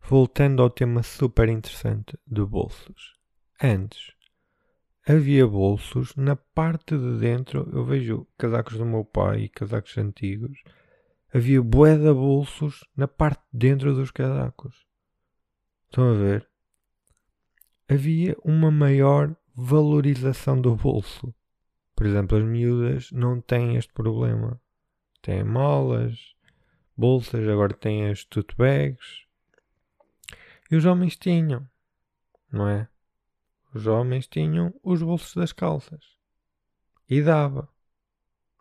Voltando 0.00 0.62
ao 0.62 0.70
tema 0.70 1.02
super 1.02 1.48
interessante 1.48 2.18
de 2.26 2.44
bolsos. 2.44 3.14
Antes, 3.62 4.12
havia 5.06 5.46
bolsos 5.46 6.14
na 6.16 6.36
parte 6.36 6.98
de 6.98 7.18
dentro. 7.18 7.70
Eu 7.72 7.84
vejo 7.84 8.26
casacos 8.36 8.76
do 8.76 8.84
meu 8.84 9.04
pai 9.04 9.42
e 9.42 9.48
casacos 9.48 9.96
antigos. 9.96 10.62
Havia 11.32 11.62
bué 11.62 11.96
de 11.96 12.12
bolsos 12.12 12.84
na 12.96 13.08
parte 13.08 13.42
de 13.52 13.68
dentro 13.68 13.94
dos 13.94 14.10
casacos. 14.10 14.86
Estão 15.86 16.10
a 16.10 16.14
ver? 16.14 16.53
Havia 17.88 18.36
uma 18.42 18.70
maior 18.70 19.34
valorização 19.54 20.60
do 20.60 20.74
bolso. 20.74 21.34
Por 21.94 22.06
exemplo, 22.06 22.38
as 22.38 22.44
miúdas 22.44 23.10
não 23.12 23.40
têm 23.40 23.76
este 23.76 23.92
problema. 23.92 24.60
Têm 25.22 25.44
malas, 25.44 26.34
bolsas, 26.96 27.46
agora 27.46 27.72
têm 27.72 28.10
as 28.10 28.24
tote 28.24 28.54
bags 28.56 29.24
e 30.70 30.76
os 30.76 30.84
homens 30.86 31.16
tinham, 31.16 31.68
não 32.50 32.68
é? 32.68 32.88
Os 33.72 33.86
homens 33.86 34.26
tinham 34.26 34.74
os 34.82 35.02
bolsos 35.02 35.34
das 35.34 35.52
calças. 35.52 36.16
E 37.08 37.22
dava. 37.22 37.68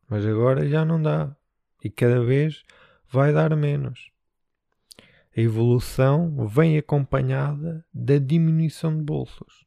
Mas 0.08 0.24
agora 0.24 0.68
já 0.70 0.86
não 0.86 1.02
dá. 1.02 1.36
E 1.84 1.90
cada 1.90 2.24
vez 2.24 2.64
vai 3.10 3.34
dar 3.34 3.56
menos. 3.56 4.12
A 5.36 5.42
evolução 5.42 6.48
vem 6.48 6.78
acompanhada 6.78 7.84
da 7.94 8.20
diminuição 8.20 8.96
de 8.96 9.04
bolsos. 9.04 9.66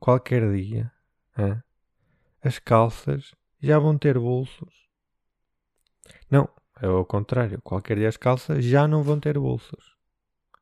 Qualquer 0.00 0.50
dia, 0.52 0.90
as 2.42 2.58
calças 2.58 3.34
já 3.60 3.78
vão 3.78 3.98
ter 3.98 4.18
bolsos. 4.18 4.88
Não, 6.30 6.48
é 6.80 6.86
ao 6.86 7.04
contrário. 7.04 7.60
Qualquer 7.62 7.98
dia 7.98 8.08
as 8.08 8.16
calças 8.16 8.64
já 8.64 8.88
não 8.88 9.02
vão 9.02 9.20
ter 9.20 9.38
bolsos. 9.38 9.94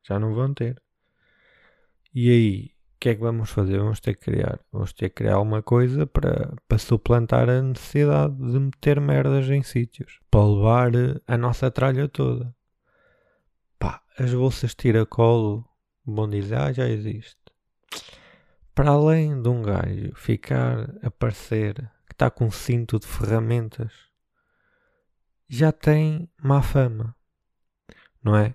Já 0.03 0.19
não 0.19 0.35
vão 0.35 0.53
ter. 0.53 0.83
E 2.13 2.31
aí, 2.31 2.65
o 2.97 2.99
que 3.01 3.11
é 3.11 3.15
que 3.15 3.21
vamos 3.21 3.51
fazer? 3.51 3.79
Vamos 3.79 4.01
ter 4.01 4.15
que 4.15 4.25
criar. 4.25 4.59
Vamos 4.73 4.93
ter 4.93 5.09
que 5.09 5.15
criar 5.15 5.37
alguma 5.37 5.63
coisa 5.63 6.07
para, 6.07 6.53
para 6.69 6.79
suplantar 6.79 7.49
a 7.49 7.63
necessidade 7.63 8.35
de 8.35 8.59
meter 8.59 9.01
merdas 9.01 9.49
em 9.49 9.63
sítios. 9.63 10.19
Para 10.31 10.45
levar 10.45 10.93
a 11.27 11.39
nossa 11.39 11.71
tralha 11.71 12.09
toda. 12.09 12.55
Pá, 13.81 14.03
as 14.19 14.35
bolsas 14.35 14.75
tiracolo, 14.75 15.67
bom 16.05 16.29
dizer, 16.29 16.59
ah, 16.59 16.71
já 16.73 16.87
existe. 16.87 17.41
Para 18.75 18.91
além 18.91 19.41
de 19.41 19.49
um 19.49 19.63
gajo 19.63 20.15
ficar 20.15 20.91
a 21.03 21.11
parecer 21.11 21.75
que 22.07 22.13
está 22.13 22.31
com 22.31 22.45
um 22.45 22.51
cinto 22.51 23.01
de 23.01 23.07
ferramentas, 23.07 23.91
já 25.49 25.73
tem 25.73 26.31
má 26.43 26.61
fama. 26.61 27.17
Não 28.23 28.37
é? 28.37 28.55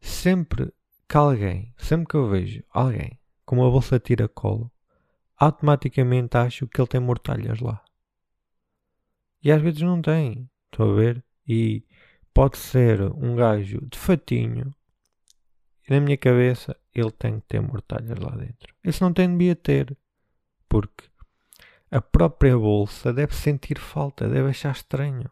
Sempre 0.00 0.72
que 1.08 1.16
alguém, 1.16 1.74
sempre 1.76 2.06
que 2.06 2.14
eu 2.14 2.28
vejo 2.30 2.62
alguém 2.70 3.18
com 3.44 3.56
uma 3.56 3.68
bolsa 3.68 3.98
tira-colo, 3.98 4.70
automaticamente 5.36 6.36
acho 6.36 6.68
que 6.68 6.80
ele 6.80 6.86
tem 6.86 7.00
mortalhas 7.00 7.58
lá. 7.58 7.84
E 9.42 9.50
às 9.50 9.60
vezes 9.60 9.82
não 9.82 10.00
tem, 10.00 10.48
estou 10.70 10.92
a 10.92 10.94
ver? 10.94 11.24
E 11.48 11.84
pode 12.40 12.56
ser 12.56 13.02
um 13.02 13.36
gajo 13.36 13.86
de 13.86 13.98
fatinho 13.98 14.74
na 15.90 16.00
minha 16.00 16.16
cabeça 16.16 16.74
ele 16.94 17.10
tem 17.10 17.38
que 17.38 17.48
ter 17.48 17.60
mortalhas 17.60 18.18
lá 18.18 18.30
dentro. 18.30 18.74
Esse 18.82 19.02
não 19.02 19.12
tem 19.12 19.30
devia 19.30 19.54
ter, 19.54 19.94
porque 20.66 21.04
a 21.90 22.00
própria 22.00 22.56
bolsa 22.56 23.12
deve 23.12 23.34
sentir 23.34 23.78
falta, 23.78 24.26
deve 24.26 24.48
achar 24.48 24.72
estranho 24.72 25.30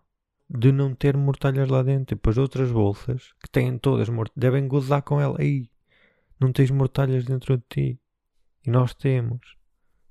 de 0.50 0.70
não 0.70 0.94
ter 0.94 1.16
mortalhas 1.16 1.70
lá 1.70 1.82
dentro. 1.82 2.12
E 2.12 2.14
depois 2.14 2.36
outras 2.36 2.70
bolsas 2.70 3.32
que 3.42 3.48
têm 3.48 3.78
todas 3.78 4.08
devem 4.36 4.68
gozar 4.68 5.00
com 5.00 5.18
ela. 5.18 5.40
Aí, 5.40 5.70
não 6.38 6.52
tens 6.52 6.70
mortalhas 6.70 7.24
dentro 7.24 7.56
de 7.56 7.64
ti. 7.70 8.00
E 8.66 8.70
nós 8.70 8.92
temos. 8.92 9.56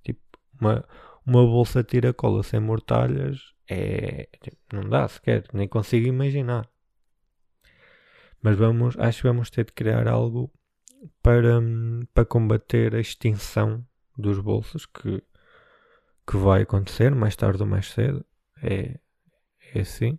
Tipo, 0.04 0.20
uma, 0.60 0.84
uma 1.24 1.46
bolsa 1.46 1.84
tira-cola 1.84 2.42
sem 2.42 2.60
mortalhas 2.60 3.54
é. 3.70 4.28
Tipo, 4.42 4.58
não 4.74 4.90
dá 4.90 5.08
sequer, 5.08 5.46
nem 5.54 5.68
consigo 5.68 6.08
imaginar. 6.08 6.68
Mas 8.42 8.58
vamos, 8.58 8.98
acho 8.98 9.22
que 9.22 9.28
vamos 9.28 9.50
ter 9.50 9.66
de 9.66 9.72
criar 9.74 10.08
algo 10.08 10.52
para, 11.22 11.60
para 12.14 12.26
combater 12.26 12.96
a 12.96 13.00
extinção 13.00 13.86
dos 14.18 14.40
bolsos 14.40 14.86
que, 14.86 15.22
que 16.26 16.38
vai 16.38 16.64
acontecer 16.64 17.14
mais 17.14 17.36
tarde 17.36 17.62
ou 17.62 17.68
mais 17.68 17.90
cedo. 17.92 18.26
É, 18.62 19.00
é 19.74 19.82
assim. 19.82 20.18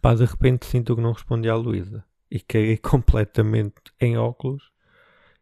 Pá, 0.00 0.14
de 0.14 0.24
repente 0.24 0.66
sinto 0.66 0.94
que 0.94 1.02
não 1.02 1.12
respondi 1.12 1.48
à 1.48 1.54
Luísa 1.54 2.04
e 2.30 2.38
caguei 2.40 2.76
completamente 2.78 3.80
em 4.00 4.16
óculos 4.16 4.70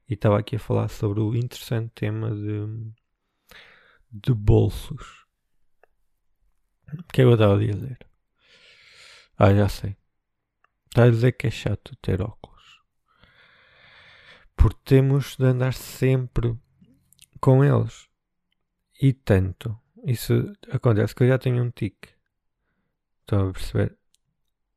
e 0.09 0.15
estava 0.15 0.39
aqui 0.39 0.57
a 0.57 0.61
falar 0.61 0.89
sobre 0.89 1.21
o 1.21 1.35
interessante 1.35 1.91
tema 1.95 2.31
de, 2.31 2.93
de 4.11 4.33
bolsos. 4.33 5.27
O 6.93 7.03
que 7.13 7.21
é 7.21 7.25
que 7.25 7.29
eu 7.29 7.35
estava 7.35 7.57
a 7.57 7.59
dizer? 7.59 7.99
Ah, 9.37 9.55
já 9.55 9.69
sei. 9.69 9.98
Está 10.89 11.05
a 11.05 11.11
dizer 11.11 11.33
que 11.33 11.47
é 11.47 11.51
chato 11.51 11.97
ter 12.03 12.21
óculos. 12.21 12.83
Porque 14.57 14.81
temos 14.85 15.37
de 15.37 15.45
andar 15.45 15.73
sempre 15.73 16.59
com 17.41 17.65
eles. 17.65 18.09
E 19.01 19.13
tanto. 19.13 19.79
Isso 20.05 20.53
acontece 20.71 21.15
que 21.15 21.23
eu 21.23 21.29
já 21.29 21.39
tenho 21.39 21.63
um 21.63 21.71
tique. 21.71 22.09
Estão 23.21 23.49
a 23.49 23.53
perceber? 23.53 23.97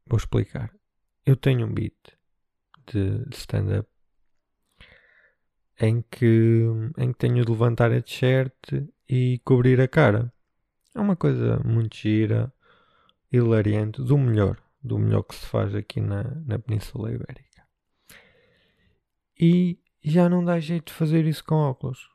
Vou 0.05 0.17
explicar. 0.17 0.71
Eu 1.25 1.35
tenho 1.35 1.65
um 1.65 1.73
beat 1.73 1.95
de, 2.87 3.25
stand-up 3.31 3.89
em 5.79 6.03
que, 6.03 6.63
em 6.97 7.11
que 7.11 7.17
tenho 7.17 7.43
de 7.43 7.51
levantar 7.51 7.91
a 7.91 8.01
t-shirt 8.01 8.53
e 9.09 9.39
cobrir 9.43 9.81
a 9.81 9.87
cara. 9.87 10.31
É 10.93 10.99
uma 10.99 11.15
coisa 11.15 11.59
muito 11.65 11.95
gira, 11.95 12.53
hilariante, 13.31 14.01
do 14.01 14.17
melhor, 14.17 14.61
do 14.83 14.97
melhor 14.97 15.23
que 15.23 15.35
se 15.35 15.45
faz 15.45 15.75
aqui 15.75 16.01
na, 16.01 16.23
na 16.45 16.59
Península 16.59 17.11
Ibérica. 17.11 17.67
E 19.39 19.79
já 20.03 20.29
não 20.29 20.43
dá 20.43 20.59
jeito 20.59 20.87
de 20.87 20.93
fazer 20.93 21.25
isso 21.25 21.43
com 21.43 21.55
óculos. 21.55 22.09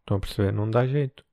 Estão 0.00 0.16
a 0.16 0.20
perceber? 0.20 0.52
Não 0.52 0.70
dá 0.70 0.86
jeito. 0.86 1.24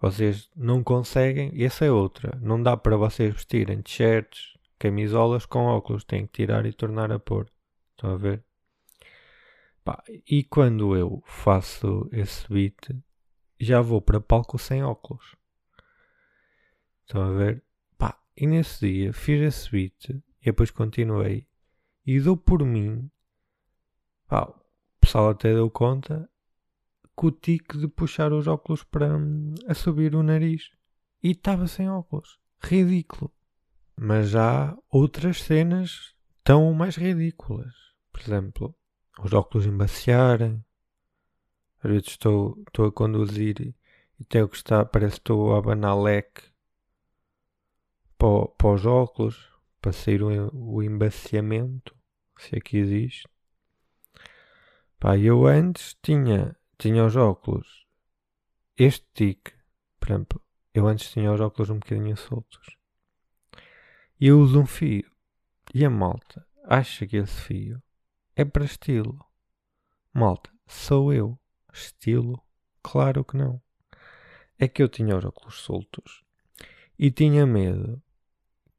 Vocês 0.00 0.50
não 0.54 0.84
conseguem, 0.84 1.52
essa 1.62 1.84
é 1.84 1.90
outra. 1.90 2.38
Não 2.40 2.62
dá 2.62 2.76
para 2.76 2.96
vocês 2.96 3.32
vestirem 3.32 3.80
t-shirts, 3.82 4.56
camisolas 4.78 5.46
com 5.46 5.64
óculos, 5.64 6.04
tem 6.04 6.26
que 6.26 6.32
tirar 6.32 6.66
e 6.66 6.72
tornar 6.72 7.10
a 7.10 7.18
pôr. 7.18 7.50
Estão 7.92 8.10
a 8.10 8.16
ver? 8.16 8.44
Pá, 9.82 10.02
e 10.28 10.44
quando 10.44 10.96
eu 10.96 11.22
faço 11.26 12.08
esse 12.12 12.46
beat, 12.52 12.76
já 13.58 13.80
vou 13.80 14.02
para 14.02 14.20
palco 14.20 14.58
sem 14.58 14.84
óculos. 14.84 15.34
Estão 17.02 17.22
a 17.22 17.32
ver? 17.32 17.65
E 18.36 18.46
nesse 18.46 18.86
dia 18.86 19.12
fiz 19.14 19.40
esse 19.40 19.70
beat 19.70 20.10
e 20.10 20.22
depois 20.44 20.70
continuei 20.70 21.46
e 22.06 22.20
dou 22.20 22.36
por 22.36 22.64
mim. 22.64 23.10
Pá, 24.28 24.44
o 24.44 25.00
pessoal 25.00 25.30
até 25.30 25.54
deu 25.54 25.70
conta 25.70 26.28
com 27.14 27.28
o 27.28 27.32
tique 27.32 27.78
de 27.78 27.88
puxar 27.88 28.32
os 28.32 28.46
óculos 28.46 28.84
para 28.84 29.16
hum, 29.16 29.54
a 29.66 29.72
subir 29.72 30.14
o 30.14 30.22
nariz. 30.22 30.70
E 31.22 31.30
estava 31.30 31.66
sem 31.66 31.88
óculos. 31.88 32.38
Ridículo. 32.60 33.32
Mas 33.98 34.36
há 34.36 34.76
outras 34.90 35.42
cenas 35.42 36.14
tão 36.44 36.72
mais 36.74 36.96
ridículas. 36.96 37.74
Por 38.12 38.20
exemplo, 38.20 38.76
os 39.18 39.32
óculos 39.32 39.66
embaciarem. 39.66 40.62
Às 41.82 41.90
vezes 41.90 42.08
estou, 42.08 42.62
estou 42.66 42.86
a 42.86 42.92
conduzir 42.92 43.60
e, 43.60 43.74
e 44.20 44.24
tenho 44.24 44.48
que 44.48 44.56
estar, 44.56 44.84
parece 44.84 45.14
que 45.14 45.20
estou 45.20 45.54
a 45.54 45.58
abanar 45.58 45.98
leque 45.98 46.42
para, 48.18 48.48
para 48.48 48.72
os 48.72 48.86
óculos, 48.86 49.50
para 49.80 49.92
sair 49.92 50.22
o, 50.22 50.50
o 50.54 50.82
embaciamento, 50.82 51.94
se 52.38 52.56
aqui 52.56 52.78
existe. 52.78 53.28
Pá, 54.98 55.16
eu 55.16 55.46
antes 55.46 55.96
tinha, 56.02 56.56
tinha 56.78 57.04
os 57.04 57.16
óculos, 57.16 57.86
este 58.76 59.06
tique, 59.14 59.52
por 59.98 60.10
exemplo, 60.10 60.42
eu 60.74 60.86
antes 60.86 61.10
tinha 61.10 61.32
os 61.32 61.40
óculos 61.40 61.70
um 61.70 61.78
bocadinho 61.78 62.16
soltos. 62.16 62.76
E 64.20 64.28
eu 64.28 64.40
uso 64.40 64.60
um 64.60 64.66
fio. 64.66 65.10
E 65.74 65.84
a 65.84 65.90
malta 65.90 66.46
acha 66.64 67.06
que 67.06 67.16
esse 67.16 67.40
fio 67.40 67.82
é 68.34 68.44
para 68.44 68.64
estilo. 68.64 69.24
Malta, 70.12 70.50
sou 70.66 71.12
eu. 71.12 71.38
Estilo? 71.72 72.42
Claro 72.82 73.24
que 73.24 73.36
não. 73.36 73.60
É 74.58 74.68
que 74.68 74.82
eu 74.82 74.88
tinha 74.88 75.16
os 75.16 75.24
óculos 75.24 75.60
soltos 75.60 76.24
e 76.98 77.10
tinha 77.10 77.46
medo 77.46 78.02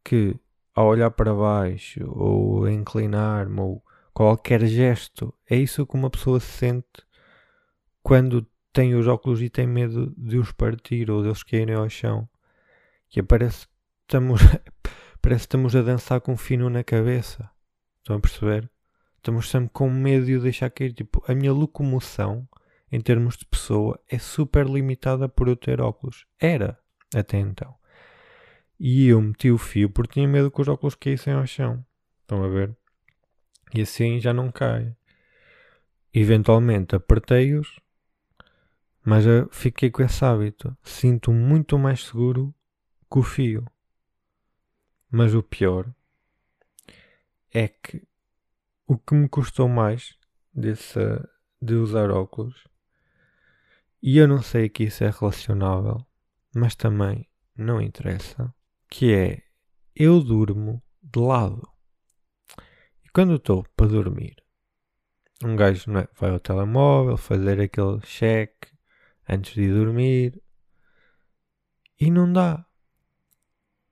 que 0.08 0.40
ao 0.74 0.88
olhar 0.88 1.12
para 1.12 1.34
baixo 1.34 2.10
ou 2.10 2.64
a 2.64 2.72
inclinar-me 2.72 3.60
ou 3.60 3.84
qualquer 4.14 4.66
gesto, 4.66 5.34
é 5.50 5.58
isso 5.58 5.86
que 5.86 5.96
uma 5.96 6.10
pessoa 6.10 6.40
se 6.40 6.48
sente 6.48 7.06
quando 8.02 8.48
tem 8.72 8.96
os 8.96 9.06
óculos 9.06 9.42
e 9.42 9.50
tem 9.50 9.68
medo 9.68 10.14
de 10.18 10.38
os 10.38 10.54
partir 10.54 11.12
ou 11.12 11.22
de 11.22 11.28
eles 11.28 11.44
caírem 11.44 11.76
ao 11.76 11.90
chão. 11.90 12.30
Que 13.10 13.22
parece 13.22 13.68
estamos, 14.04 14.40
parece 15.22 15.42
estamos 15.42 15.76
a 15.76 15.82
dançar 15.82 16.22
com 16.22 16.32
um 16.32 16.38
fino 16.38 16.70
na 16.70 16.86
cabeça. 16.86 17.50
Estão 17.98 18.16
a 18.16 18.20
perceber? 18.22 18.70
Estamos 19.18 19.50
sempre 19.50 19.72
com 19.74 19.90
medo 19.90 20.26
de 20.26 20.38
o 20.38 20.42
deixar 20.42 20.70
cair. 20.70 20.94
Tipo, 20.94 21.22
a 21.28 21.36
minha 21.36 21.52
locomoção, 21.52 22.48
em 22.90 23.02
termos 23.02 23.36
de 23.36 23.46
pessoa, 23.46 24.00
é 24.10 24.18
super 24.18 24.66
limitada 24.66 25.28
por 25.28 25.50
eu 25.50 25.58
ter 25.58 25.82
óculos. 25.82 26.26
Era, 26.40 26.80
até 27.14 27.38
então. 27.40 27.77
E 28.80 29.08
eu 29.08 29.22
meti 29.22 29.52
o 29.52 29.58
fio 29.58 29.90
porque 29.90 30.14
tinha 30.14 30.28
medo 30.28 30.52
que 30.52 30.62
os 30.62 30.68
óculos 30.68 30.96
caíssem 30.96 31.34
ao 31.34 31.48
chão. 31.48 31.84
Estão 32.22 32.44
a 32.44 32.48
ver? 32.48 32.76
E 33.74 33.82
assim 33.82 34.20
já 34.20 34.34
não 34.34 34.52
cai. 34.52 34.96
Eventualmente 36.14 36.96
apertei-os 36.96 37.80
mas 39.10 39.24
fiquei 39.52 39.90
com 39.90 40.04
esse 40.04 40.26
hábito. 40.26 40.76
Sinto 40.84 41.32
muito 41.32 41.80
mais 41.80 42.04
seguro 42.04 42.54
que 43.10 43.20
o 43.20 43.24
fio. 43.24 43.66
Mas 45.10 45.34
o 45.34 45.42
pior 45.42 45.90
é 47.54 47.70
que 47.70 48.06
o 48.86 48.98
que 48.98 49.16
me 49.16 49.30
custou 49.30 49.70
mais 49.70 50.18
desse, 50.54 51.00
de 51.62 51.76
usar 51.76 52.12
óculos, 52.12 52.68
e 54.04 54.18
eu 54.18 54.28
não 54.28 54.42
sei 54.42 54.68
que 54.68 54.84
isso 54.84 55.06
é 55.06 55.10
relacionável, 55.10 56.06
mas 56.54 56.76
também 56.76 57.30
não 57.56 57.82
interessa, 57.82 58.54
que 58.90 59.14
é 59.14 59.44
eu 59.96 60.22
durmo 60.22 60.82
de 61.02 61.20
lado. 61.20 61.68
E 63.04 63.10
quando 63.10 63.36
estou 63.36 63.66
para 63.76 63.88
dormir, 63.88 64.36
um 65.44 65.56
gajo 65.56 65.96
é, 65.98 66.08
vai 66.20 66.32
ao 66.32 66.40
telemóvel 66.40 67.18
fazer 67.18 67.60
aquele 67.62 68.00
cheque 68.04 68.70
antes 69.28 69.54
de 69.54 69.72
dormir. 69.72 70.42
E 72.00 72.12
não 72.12 72.32
dá. 72.32 72.66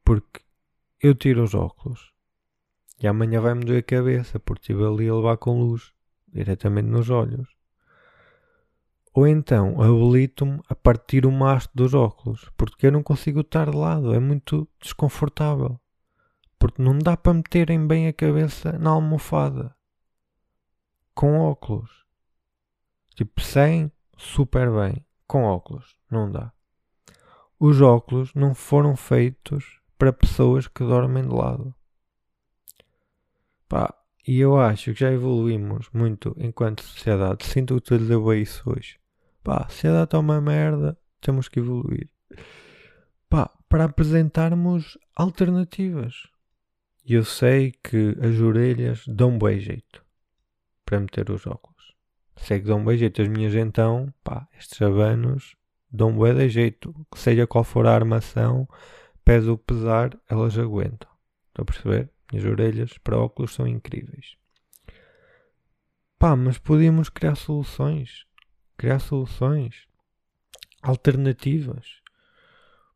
Porque 0.04 0.42
eu 1.00 1.16
tiro 1.16 1.44
os 1.44 1.54
óculos 1.54 2.14
e 3.00 3.08
amanhã 3.08 3.42
vai-me 3.42 3.66
doer 3.66 3.80
a 3.80 3.84
cabeça 3.84 4.40
porque 4.40 4.62
estive 4.72 4.86
ali 4.86 5.10
a 5.10 5.16
levar 5.16 5.38
com 5.38 5.60
luz 5.60 5.94
diretamente 6.28 6.88
nos 6.88 7.10
olhos. 7.10 7.55
Ou 9.16 9.26
então 9.26 9.82
habilito-me 9.82 10.60
a 10.68 10.76
partir 10.76 11.26
o 11.26 11.32
mastro 11.32 11.72
dos 11.74 11.94
óculos 11.94 12.52
porque 12.58 12.88
eu 12.88 12.92
não 12.92 13.02
consigo 13.02 13.40
estar 13.40 13.72
de 13.72 13.78
lado, 13.78 14.14
é 14.14 14.20
muito 14.20 14.68
desconfortável. 14.78 15.80
Porque 16.60 16.82
não 16.82 17.00
dá 17.00 17.16
para 17.16 17.34
meterem 17.34 17.88
bem 17.88 18.10
a 18.10 18.14
cabeça 18.14 18.78
na 18.78 18.90
almofada 18.90 19.74
com 21.14 21.40
óculos. 21.40 22.04
Tipo, 23.16 23.40
sem, 23.40 23.90
super 24.18 24.70
bem 24.70 25.06
com 25.26 25.46
óculos. 25.46 25.96
Não 26.12 26.30
dá. 26.30 26.52
Os 27.58 27.80
óculos 27.80 28.34
não 28.34 28.54
foram 28.54 28.98
feitos 28.98 29.80
para 29.98 30.12
pessoas 30.12 30.68
que 30.68 30.84
dormem 30.84 31.24
de 31.24 31.34
lado. 31.34 31.74
Pá, 33.70 33.96
e 34.28 34.42
eu 34.42 34.60
acho 34.60 34.94
que 34.94 35.00
já 35.00 35.10
evoluímos 35.10 35.90
muito 35.94 36.36
enquanto 36.38 36.84
sociedade. 36.84 37.46
Sinto 37.46 37.76
que 37.76 37.82
te 37.82 37.98
lhe 37.98 38.42
isso 38.42 38.70
hoje. 38.70 39.00
Pá, 39.46 39.58
a 39.64 39.70
sociedade 39.70 40.06
está 40.06 40.18
uma 40.18 40.42
merda, 40.42 40.98
temos 41.22 41.48
que 41.48 41.60
evoluir. 41.60 42.10
Pá, 43.30 43.48
para 43.70 43.84
apresentarmos 43.84 44.98
alternativas. 45.16 46.24
E 47.06 47.14
eu 47.14 47.24
sei 47.24 47.72
que 47.84 48.18
as 48.20 48.40
orelhas 48.40 49.04
dão 49.08 49.38
bem 49.38 49.60
jeito 49.60 50.04
para 50.84 51.00
meter 51.00 51.30
os 51.30 51.46
óculos. 51.46 51.94
Sei 52.38 52.60
que 52.60 52.66
dão 52.66 52.84
bem 52.84 52.98
jeito 52.98 53.22
as 53.22 53.28
minhas 53.28 53.54
então, 53.54 54.12
pá, 54.24 54.48
estes 54.58 54.82
abanos 54.82 55.56
dão 55.92 56.18
bem 56.18 56.34
de 56.34 56.50
jeito. 56.50 56.92
Seja 57.16 57.46
qual 57.46 57.64
for 57.64 57.86
a 57.86 57.94
armação, 57.94 58.68
pese 59.24 59.48
o 59.48 59.60
que 59.60 59.76
pesar, 59.76 60.20
elas 60.28 60.58
aguentam. 60.58 61.10
Estão 61.50 61.62
a 61.62 61.66
perceber? 61.66 62.10
Minhas 62.32 62.48
orelhas 62.48 62.98
para 62.98 63.20
óculos 63.20 63.54
são 63.54 63.68
incríveis. 63.68 64.38
Pá, 66.18 66.36
mas 66.36 66.58
podíamos 66.58 67.10
criar 67.10 67.36
soluções. 67.36 68.26
Criar 68.78 69.00
soluções 69.00 69.88
alternativas. 70.82 72.02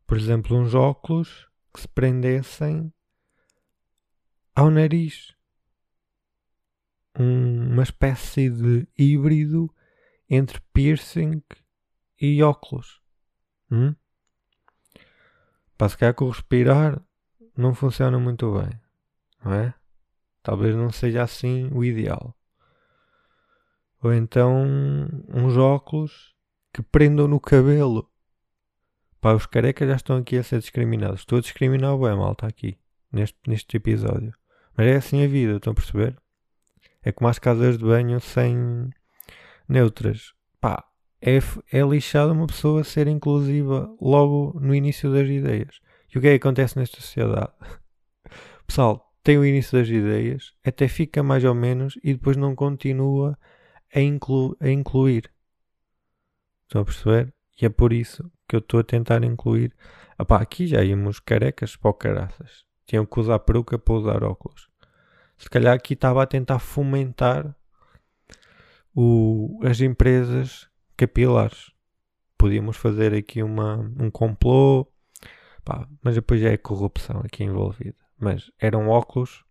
Por 0.06 0.16
exemplo, 0.16 0.56
uns 0.56 0.74
óculos 0.74 1.48
que 1.72 1.80
se 1.80 1.88
prendessem 1.88 2.92
ao 4.54 4.70
nariz 4.70 5.34
um, 7.18 7.72
uma 7.72 7.82
espécie 7.82 8.50
de 8.50 8.86
híbrido 8.98 9.72
entre 10.28 10.60
piercing 10.72 11.42
e 12.20 12.42
óculos. 12.42 13.00
Hum? 13.70 13.94
Para 15.76 15.88
se 15.88 15.96
calhar 15.96 16.14
com 16.14 16.28
respirar 16.28 17.02
não 17.56 17.74
funciona 17.74 18.18
muito 18.18 18.52
bem, 18.52 18.80
não 19.44 19.52
é? 19.52 19.74
Talvez 20.42 20.74
não 20.74 20.90
seja 20.90 21.22
assim 21.22 21.68
o 21.72 21.84
ideal. 21.84 22.36
Ou 24.02 24.14
então 24.14 24.64
uns 25.28 25.56
óculos 25.56 26.34
que 26.72 26.82
prendam 26.82 27.28
no 27.28 27.38
cabelo. 27.38 28.10
Pá, 29.20 29.34
os 29.34 29.46
carecas 29.46 29.88
já 29.88 29.96
estão 29.96 30.16
aqui 30.16 30.38
a 30.38 30.42
ser 30.42 30.60
discriminados. 30.60 31.20
Estou 31.20 31.38
a 31.38 31.42
discriminar 31.42 31.96
bem, 31.98 32.16
malta, 32.16 32.46
aqui, 32.46 32.78
neste, 33.12 33.38
neste 33.46 33.76
episódio. 33.76 34.32
Mas 34.76 34.86
é 34.86 34.96
assim 34.96 35.22
a 35.22 35.28
vida, 35.28 35.56
estão 35.56 35.72
a 35.72 35.74
perceber? 35.74 36.16
É 37.02 37.12
como 37.12 37.28
as 37.28 37.38
casas 37.38 37.76
de 37.76 37.84
banho 37.84 38.18
sem 38.20 38.90
neutras. 39.68 40.32
Pá, 40.58 40.84
é, 41.20 41.38
é 41.70 41.82
lixado 41.82 42.32
uma 42.32 42.46
pessoa 42.46 42.82
ser 42.82 43.06
inclusiva 43.06 43.94
logo 44.00 44.58
no 44.58 44.74
início 44.74 45.12
das 45.12 45.28
ideias. 45.28 45.80
E 46.12 46.18
o 46.18 46.20
que 46.20 46.28
é 46.28 46.30
que 46.30 46.46
acontece 46.46 46.78
nesta 46.78 47.00
sociedade? 47.00 47.52
Pessoal, 48.66 49.12
tem 49.22 49.36
o 49.36 49.44
início 49.44 49.78
das 49.78 49.88
ideias, 49.88 50.54
até 50.64 50.88
fica 50.88 51.22
mais 51.22 51.44
ou 51.44 51.54
menos 51.54 51.98
e 52.02 52.14
depois 52.14 52.36
não 52.36 52.54
continua 52.54 53.38
a, 53.94 54.00
inclu 54.00 54.56
a 54.60 54.68
incluir. 54.68 55.30
Estão 56.62 56.82
a 56.82 56.84
perceber? 56.84 57.32
E 57.60 57.66
é 57.66 57.68
por 57.68 57.92
isso 57.92 58.30
que 58.48 58.56
eu 58.56 58.60
estou 58.60 58.80
a 58.80 58.84
tentar 58.84 59.22
incluir. 59.24 59.74
Epá, 60.18 60.40
aqui 60.40 60.66
já 60.66 60.82
íamos 60.82 61.20
carecas 61.20 61.76
para 61.76 61.90
o 61.90 61.94
caraças. 61.94 62.64
Tinham 62.86 63.06
que 63.06 63.20
usar 63.20 63.38
peruca 63.40 63.78
para 63.78 63.94
usar 63.94 64.24
óculos 64.24 64.70
se 65.40 65.48
calhar 65.48 65.74
aqui 65.74 65.94
estava 65.94 66.22
a 66.22 66.26
tentar 66.26 66.58
fomentar 66.58 67.56
o, 68.94 69.58
as 69.64 69.80
empresas 69.80 70.68
capilares. 70.98 71.72
Podíamos 72.36 72.76
fazer 72.76 73.14
aqui 73.14 73.42
uma, 73.42 73.76
um 73.98 74.10
complô, 74.10 74.86
pá, 75.64 75.88
mas 76.02 76.14
depois 76.14 76.42
já 76.42 76.50
é 76.50 76.58
corrupção 76.58 77.20
aqui 77.20 77.42
envolvida. 77.42 77.96
Mas 78.18 78.52
eram 78.58 78.88
óculos 78.88 79.42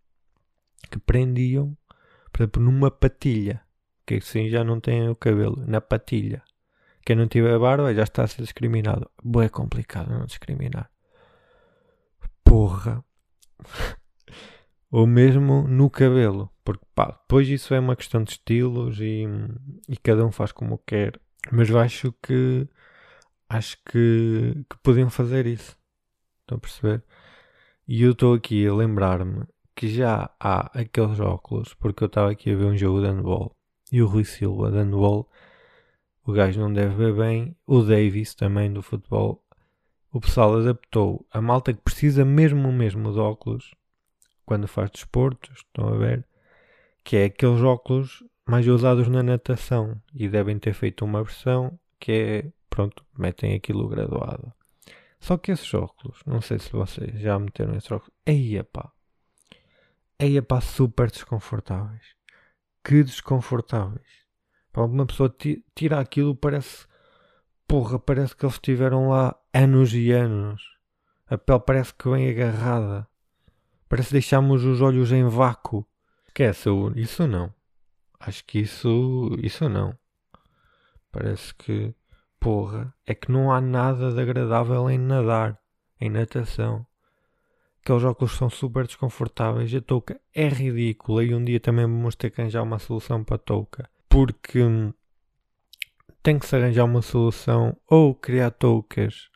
que 0.92 1.00
prendiam, 1.00 1.76
por 2.32 2.44
exemplo, 2.44 2.62
numa 2.62 2.92
patilha, 2.92 3.60
que 4.10 4.16
assim 4.16 4.50
já 4.50 4.64
não 4.64 4.80
tem 4.80 5.08
o 5.08 5.16
cabelo, 5.16 5.64
na 5.68 5.80
patilha. 5.80 6.42
Quem 7.06 7.16
não 7.16 7.28
tiver 7.28 7.60
barba 7.60 7.94
já 7.94 8.04
está 8.04 8.24
a 8.24 8.28
ser 8.28 8.42
discriminado. 8.42 9.08
Boa, 9.24 9.46
é 9.46 9.50
complicado 9.50 10.10
não 10.10 10.26
discriminar. 10.26 10.90
Porra 12.44 13.06
ou 14.92 15.06
mesmo 15.06 15.68
no 15.68 15.92
cabelo, 15.92 16.52
porque 16.64 16.84
pá, 16.96 17.20
depois 17.22 17.48
isso 17.48 17.72
é 17.76 17.80
uma 17.80 17.96
questão 17.96 18.24
de 18.24 18.32
estilos 18.32 19.00
e, 19.00 19.26
e 19.88 19.96
cada 19.98 20.26
um 20.26 20.32
faz 20.32 20.52
como 20.52 20.80
quer. 20.80 21.20
Mas 21.52 21.70
acho 21.70 22.12
que 22.24 22.68
acho 23.48 23.78
que, 23.86 24.66
que 24.68 24.78
podiam 24.82 25.12
fazer 25.12 25.46
isso. 25.46 25.78
Estão 26.42 26.58
a 26.58 26.62
perceber? 26.62 27.04
E 27.88 28.02
eu 28.02 28.14
estou 28.14 28.34
aqui 28.34 28.68
a 28.68 28.74
lembrar-me 28.74 29.46
que 29.76 29.88
já 29.88 30.32
há 30.40 30.80
aqueles 30.80 31.20
óculos, 31.20 31.76
porque 31.76 32.04
eu 32.04 32.08
estava 32.08 32.32
aqui 32.32 32.52
a 32.52 32.56
ver 32.56 32.66
um 32.66 32.78
jogo 32.78 33.02
de 33.02 33.08
handball 33.08 33.59
e 33.92 34.02
o 34.02 34.08
Rui 34.08 34.24
Silva 34.24 34.72
de 34.72 34.78
handball, 34.78 35.30
o 36.26 36.32
gajo 36.32 36.60
não 36.60 36.72
deve 36.72 36.96
ver 36.96 37.14
bem, 37.16 37.56
o 37.66 37.82
Davis 37.82 38.36
também 38.36 38.72
do 38.72 38.82
futebol. 38.84 39.44
O 40.12 40.20
pessoal 40.20 40.58
adaptou 40.58 41.26
a 41.32 41.42
malta 41.42 41.74
que 41.74 41.82
precisa 41.82 42.24
mesmo 42.24 42.72
mesmo 42.72 43.12
de 43.12 43.20
óculos 43.20 43.74
quando 44.46 44.68
faz 44.68 44.90
desporto, 44.90 45.52
estão 45.54 45.88
a 45.88 45.98
ver, 45.98 46.26
que 47.04 47.18
é 47.18 47.26
aqueles 47.26 47.62
óculos 47.62 48.24
mais 48.48 48.68
usados 48.68 49.08
na 49.08 49.22
natação 49.22 50.02
e 50.14 50.28
devem 50.28 50.58
ter 50.58 50.74
feito 50.74 51.06
uma 51.06 51.24
versão 51.24 51.80
que 52.00 52.12
é, 52.12 52.52
pronto, 52.70 53.06
metem 53.18 53.54
aquilo 53.54 53.88
graduado. 53.88 54.52
Só 55.20 55.38
que 55.38 55.52
esses 55.52 55.72
óculos, 55.74 56.20
não 56.26 56.42
sei 56.42 56.58
se 56.58 56.72
vocês 56.72 57.20
já 57.20 57.38
meteram 57.38 57.76
esses 57.76 57.92
óculos, 57.92 58.12
eia 58.26 58.64
pá, 58.64 58.92
eia 60.20 60.42
pá, 60.42 60.62
super 60.62 61.12
desconfortáveis. 61.12 62.19
Que 62.90 63.04
desconfortáveis. 63.04 64.26
Para 64.74 64.86
uma 64.86 65.06
pessoa 65.06 65.32
tira 65.76 66.00
aquilo, 66.00 66.36
parece. 66.36 66.88
Porra, 67.68 68.00
parece 68.00 68.36
que 68.36 68.44
eles 68.44 68.56
estiveram 68.56 69.10
lá 69.10 69.40
anos 69.54 69.94
e 69.94 70.12
anos. 70.12 70.60
A 71.28 71.38
pele 71.38 71.60
parece 71.60 71.94
que 71.94 72.10
vem 72.10 72.28
agarrada. 72.28 73.08
Parece 73.88 74.08
que 74.08 74.14
deixamos 74.14 74.64
os 74.64 74.82
olhos 74.82 75.12
em 75.12 75.24
vácuo. 75.28 75.86
Esquece, 76.30 76.68
isso 76.96 77.28
não. 77.28 77.54
Acho 78.20 78.44
que 78.46 78.58
isso. 78.58 79.38
Isso 79.44 79.70
não. 79.70 79.96
Parece 81.12 81.54
que. 81.54 81.94
Porra, 82.40 82.92
é 83.06 83.14
que 83.14 83.32
não 83.32 83.52
há 83.52 83.62
nada 83.62 84.12
de 84.12 84.20
agradável 84.20 84.90
em 84.90 84.98
nadar, 84.98 85.60
em 86.02 86.10
natação. 86.10 86.88
Aqueles 87.82 88.04
óculos 88.04 88.36
são 88.36 88.50
super 88.50 88.86
desconfortáveis. 88.86 89.74
A 89.74 89.82
touca 89.82 90.20
é 90.34 90.48
ridícula 90.48 91.24
e 91.24 91.34
um 91.34 91.44
dia 91.44 91.60
também 91.60 91.86
vamos 91.86 92.16
ter 92.16 92.30
que 92.30 92.42
arranjar 92.42 92.64
uma 92.64 92.80
solução 92.80 93.24
para 93.24 93.36
a 93.36 93.40
touca. 93.40 93.90
Porque 94.08 94.62
hum, 94.62 94.94
tem 96.22 96.38
que 96.38 96.46
se 96.46 96.56
arranjar 96.56 96.86
uma 96.86 97.02
solução 97.02 97.78
ou 97.88 98.14
criar 98.14 98.52
toucas 98.52 99.30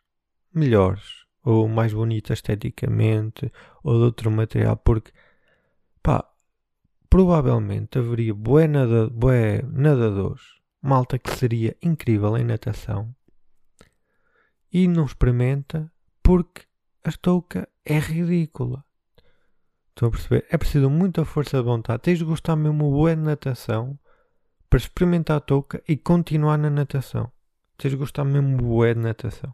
melhores 0.53 1.23
ou 1.43 1.67
mais 1.67 1.93
bonitas 1.93 2.39
esteticamente 2.39 3.51
ou 3.83 3.97
de 3.97 4.03
outro 4.03 4.31
material. 4.31 4.77
Porque, 4.77 5.11
pá, 6.01 6.29
provavelmente 7.09 7.99
haveria 7.99 8.33
bué, 8.33 8.67
nada, 8.67 9.09
bué 9.09 9.61
nadadores 9.63 10.63
malta 10.83 11.17
que 11.17 11.31
seria 11.31 11.77
incrível 11.81 12.35
em 12.37 12.43
natação 12.43 13.15
e 14.71 14.85
não 14.85 15.05
experimenta 15.05 15.89
porque 16.21 16.63
a 17.05 17.11
touca 17.13 17.69
é 17.85 17.99
ridícula. 17.99 18.83
Estão 19.89 20.07
a 20.07 20.11
perceber? 20.11 20.45
É 20.49 20.57
preciso 20.57 20.89
muita 20.89 21.23
força 21.23 21.57
de 21.57 21.63
vontade. 21.63 22.01
Tens 22.01 22.17
de 22.17 22.25
gostar 22.25 22.55
mesmo 22.55 22.91
bué 22.91 23.15
de 23.15 23.21
natação 23.21 23.97
para 24.69 24.79
experimentar 24.79 25.37
a 25.37 25.39
touca 25.39 25.83
e 25.87 25.95
continuar 25.95 26.57
na 26.57 26.69
natação. 26.69 27.31
Tens 27.77 27.91
de 27.91 27.97
gostar 27.97 28.23
mesmo 28.23 28.57
bué 28.57 28.93
de 28.93 29.01
natação. 29.01 29.53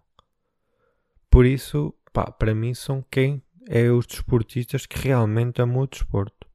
Por 1.29 1.45
isso, 1.45 1.93
pá, 2.13 2.31
para 2.31 2.55
mim 2.55 2.73
são 2.73 3.03
quem 3.11 3.43
é 3.67 3.91
os 3.91 4.07
desportistas 4.07 4.85
que 4.85 4.97
realmente 4.97 5.61
amam 5.61 5.81
o 5.81 5.87
desporto. 5.87 6.47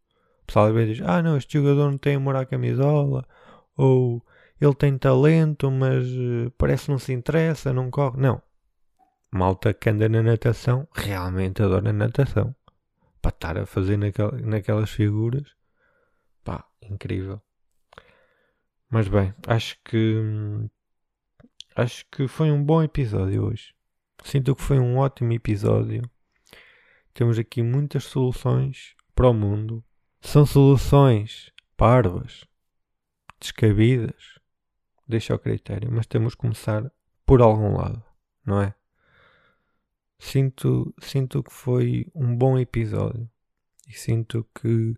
O 0.42 0.46
pessoal 0.46 0.66
às 0.66 0.74
vezes 0.74 0.96
diz, 0.96 1.06
ah 1.06 1.22
não, 1.22 1.37
este 1.37 1.58
jogador 1.58 1.90
não 1.90 1.98
tem 1.98 2.16
amor 2.16 2.37
à 2.37 2.44
camisola, 2.44 3.26
ou 3.76 4.24
ele 4.60 4.74
tem 4.74 4.96
talento, 4.98 5.70
mas 5.70 6.06
uh, 6.06 6.50
parece 6.58 6.87
que 6.87 6.90
não 6.90 6.98
se 6.98 7.12
interessa, 7.12 7.72
não 7.72 7.90
corre. 7.90 8.20
Não. 8.20 8.42
Malta 9.35 9.75
que 9.75 9.90
anda 9.90 10.09
na 10.09 10.23
natação 10.23 10.87
realmente 10.94 11.61
adora 11.61 11.92
natação. 11.92 12.55
Para 13.20 13.31
estar 13.31 13.59
a 13.59 13.66
fazer 13.66 13.97
naquel, 13.97 14.31
naquelas 14.40 14.90
figuras. 14.90 15.57
Pá, 16.44 16.64
incrível. 16.81 17.42
Mas 18.88 19.09
bem, 19.09 19.35
acho 19.49 19.77
que. 19.85 20.20
Acho 21.75 22.07
que 22.12 22.29
foi 22.29 22.53
um 22.53 22.62
bom 22.62 22.81
episódio 22.81 23.47
hoje. 23.47 23.75
Sinto 24.23 24.55
que 24.55 24.62
foi 24.62 24.79
um 24.79 24.99
ótimo 24.99 25.33
episódio. 25.33 26.09
Temos 27.12 27.37
aqui 27.37 27.61
muitas 27.61 28.05
soluções 28.05 28.94
para 29.16 29.29
o 29.29 29.35
mundo. 29.35 29.85
São 30.20 30.47
soluções 30.47 31.53
parvas, 31.77 32.44
descabidas, 33.40 34.38
deixa 35.09 35.33
ao 35.33 35.40
critério, 35.40 35.90
mas 35.90 36.07
temos 36.07 36.37
que 36.37 36.42
começar 36.42 36.88
por 37.27 37.42
algum 37.42 37.77
lado, 37.77 38.01
não 38.47 38.62
é? 38.62 38.73
Sinto, 40.18 40.94
sinto 41.00 41.42
que 41.42 41.53
foi 41.53 42.07
um 42.14 42.35
bom 42.37 42.59
episódio 42.59 43.29
e 43.88 43.92
sinto 43.92 44.46
que 44.55 44.96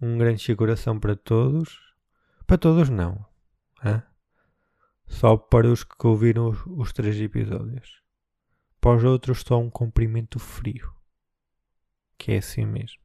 Um 0.00 0.18
grande 0.18 0.54
coração 0.56 0.98
para 0.98 1.14
todos. 1.14 1.78
Para 2.46 2.58
todos, 2.58 2.88
não. 2.88 3.24
Hã? 3.84 4.02
Só 5.06 5.36
para 5.36 5.68
os 5.68 5.84
que 5.84 6.06
ouviram 6.06 6.48
os, 6.48 6.58
os 6.66 6.92
três 6.92 7.20
episódios. 7.20 8.02
Para 8.80 8.96
os 8.96 9.04
outros, 9.04 9.42
só 9.46 9.60
um 9.60 9.70
cumprimento 9.70 10.38
frio. 10.38 10.92
Que 12.18 12.32
é 12.32 12.38
assim 12.38 12.64
mesmo. 12.64 13.00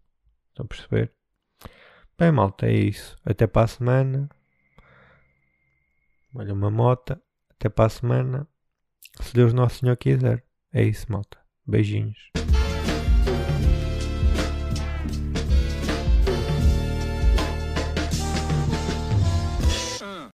Estão 0.50 0.66
a 0.66 0.68
perceber? 0.68 1.14
Bem, 2.18 2.32
malta, 2.32 2.66
é 2.66 2.74
isso. 2.74 3.16
Até 3.24 3.46
para 3.46 3.66
a 3.66 3.68
semana. 3.68 4.30
Olha 6.34 6.54
uma 6.54 6.72
mota. 6.72 7.22
Até 7.52 7.70
para 7.70 7.86
a 7.86 7.90
semana. 7.90 8.48
Se 9.22 9.34
Deus 9.34 9.54
Nosso 9.54 9.80
Senhor 9.80 9.98
quiser. 9.98 10.44
É 10.74 10.84
isso, 10.84 11.12
malta. 11.12 11.37
Beijinhos. 11.68 12.32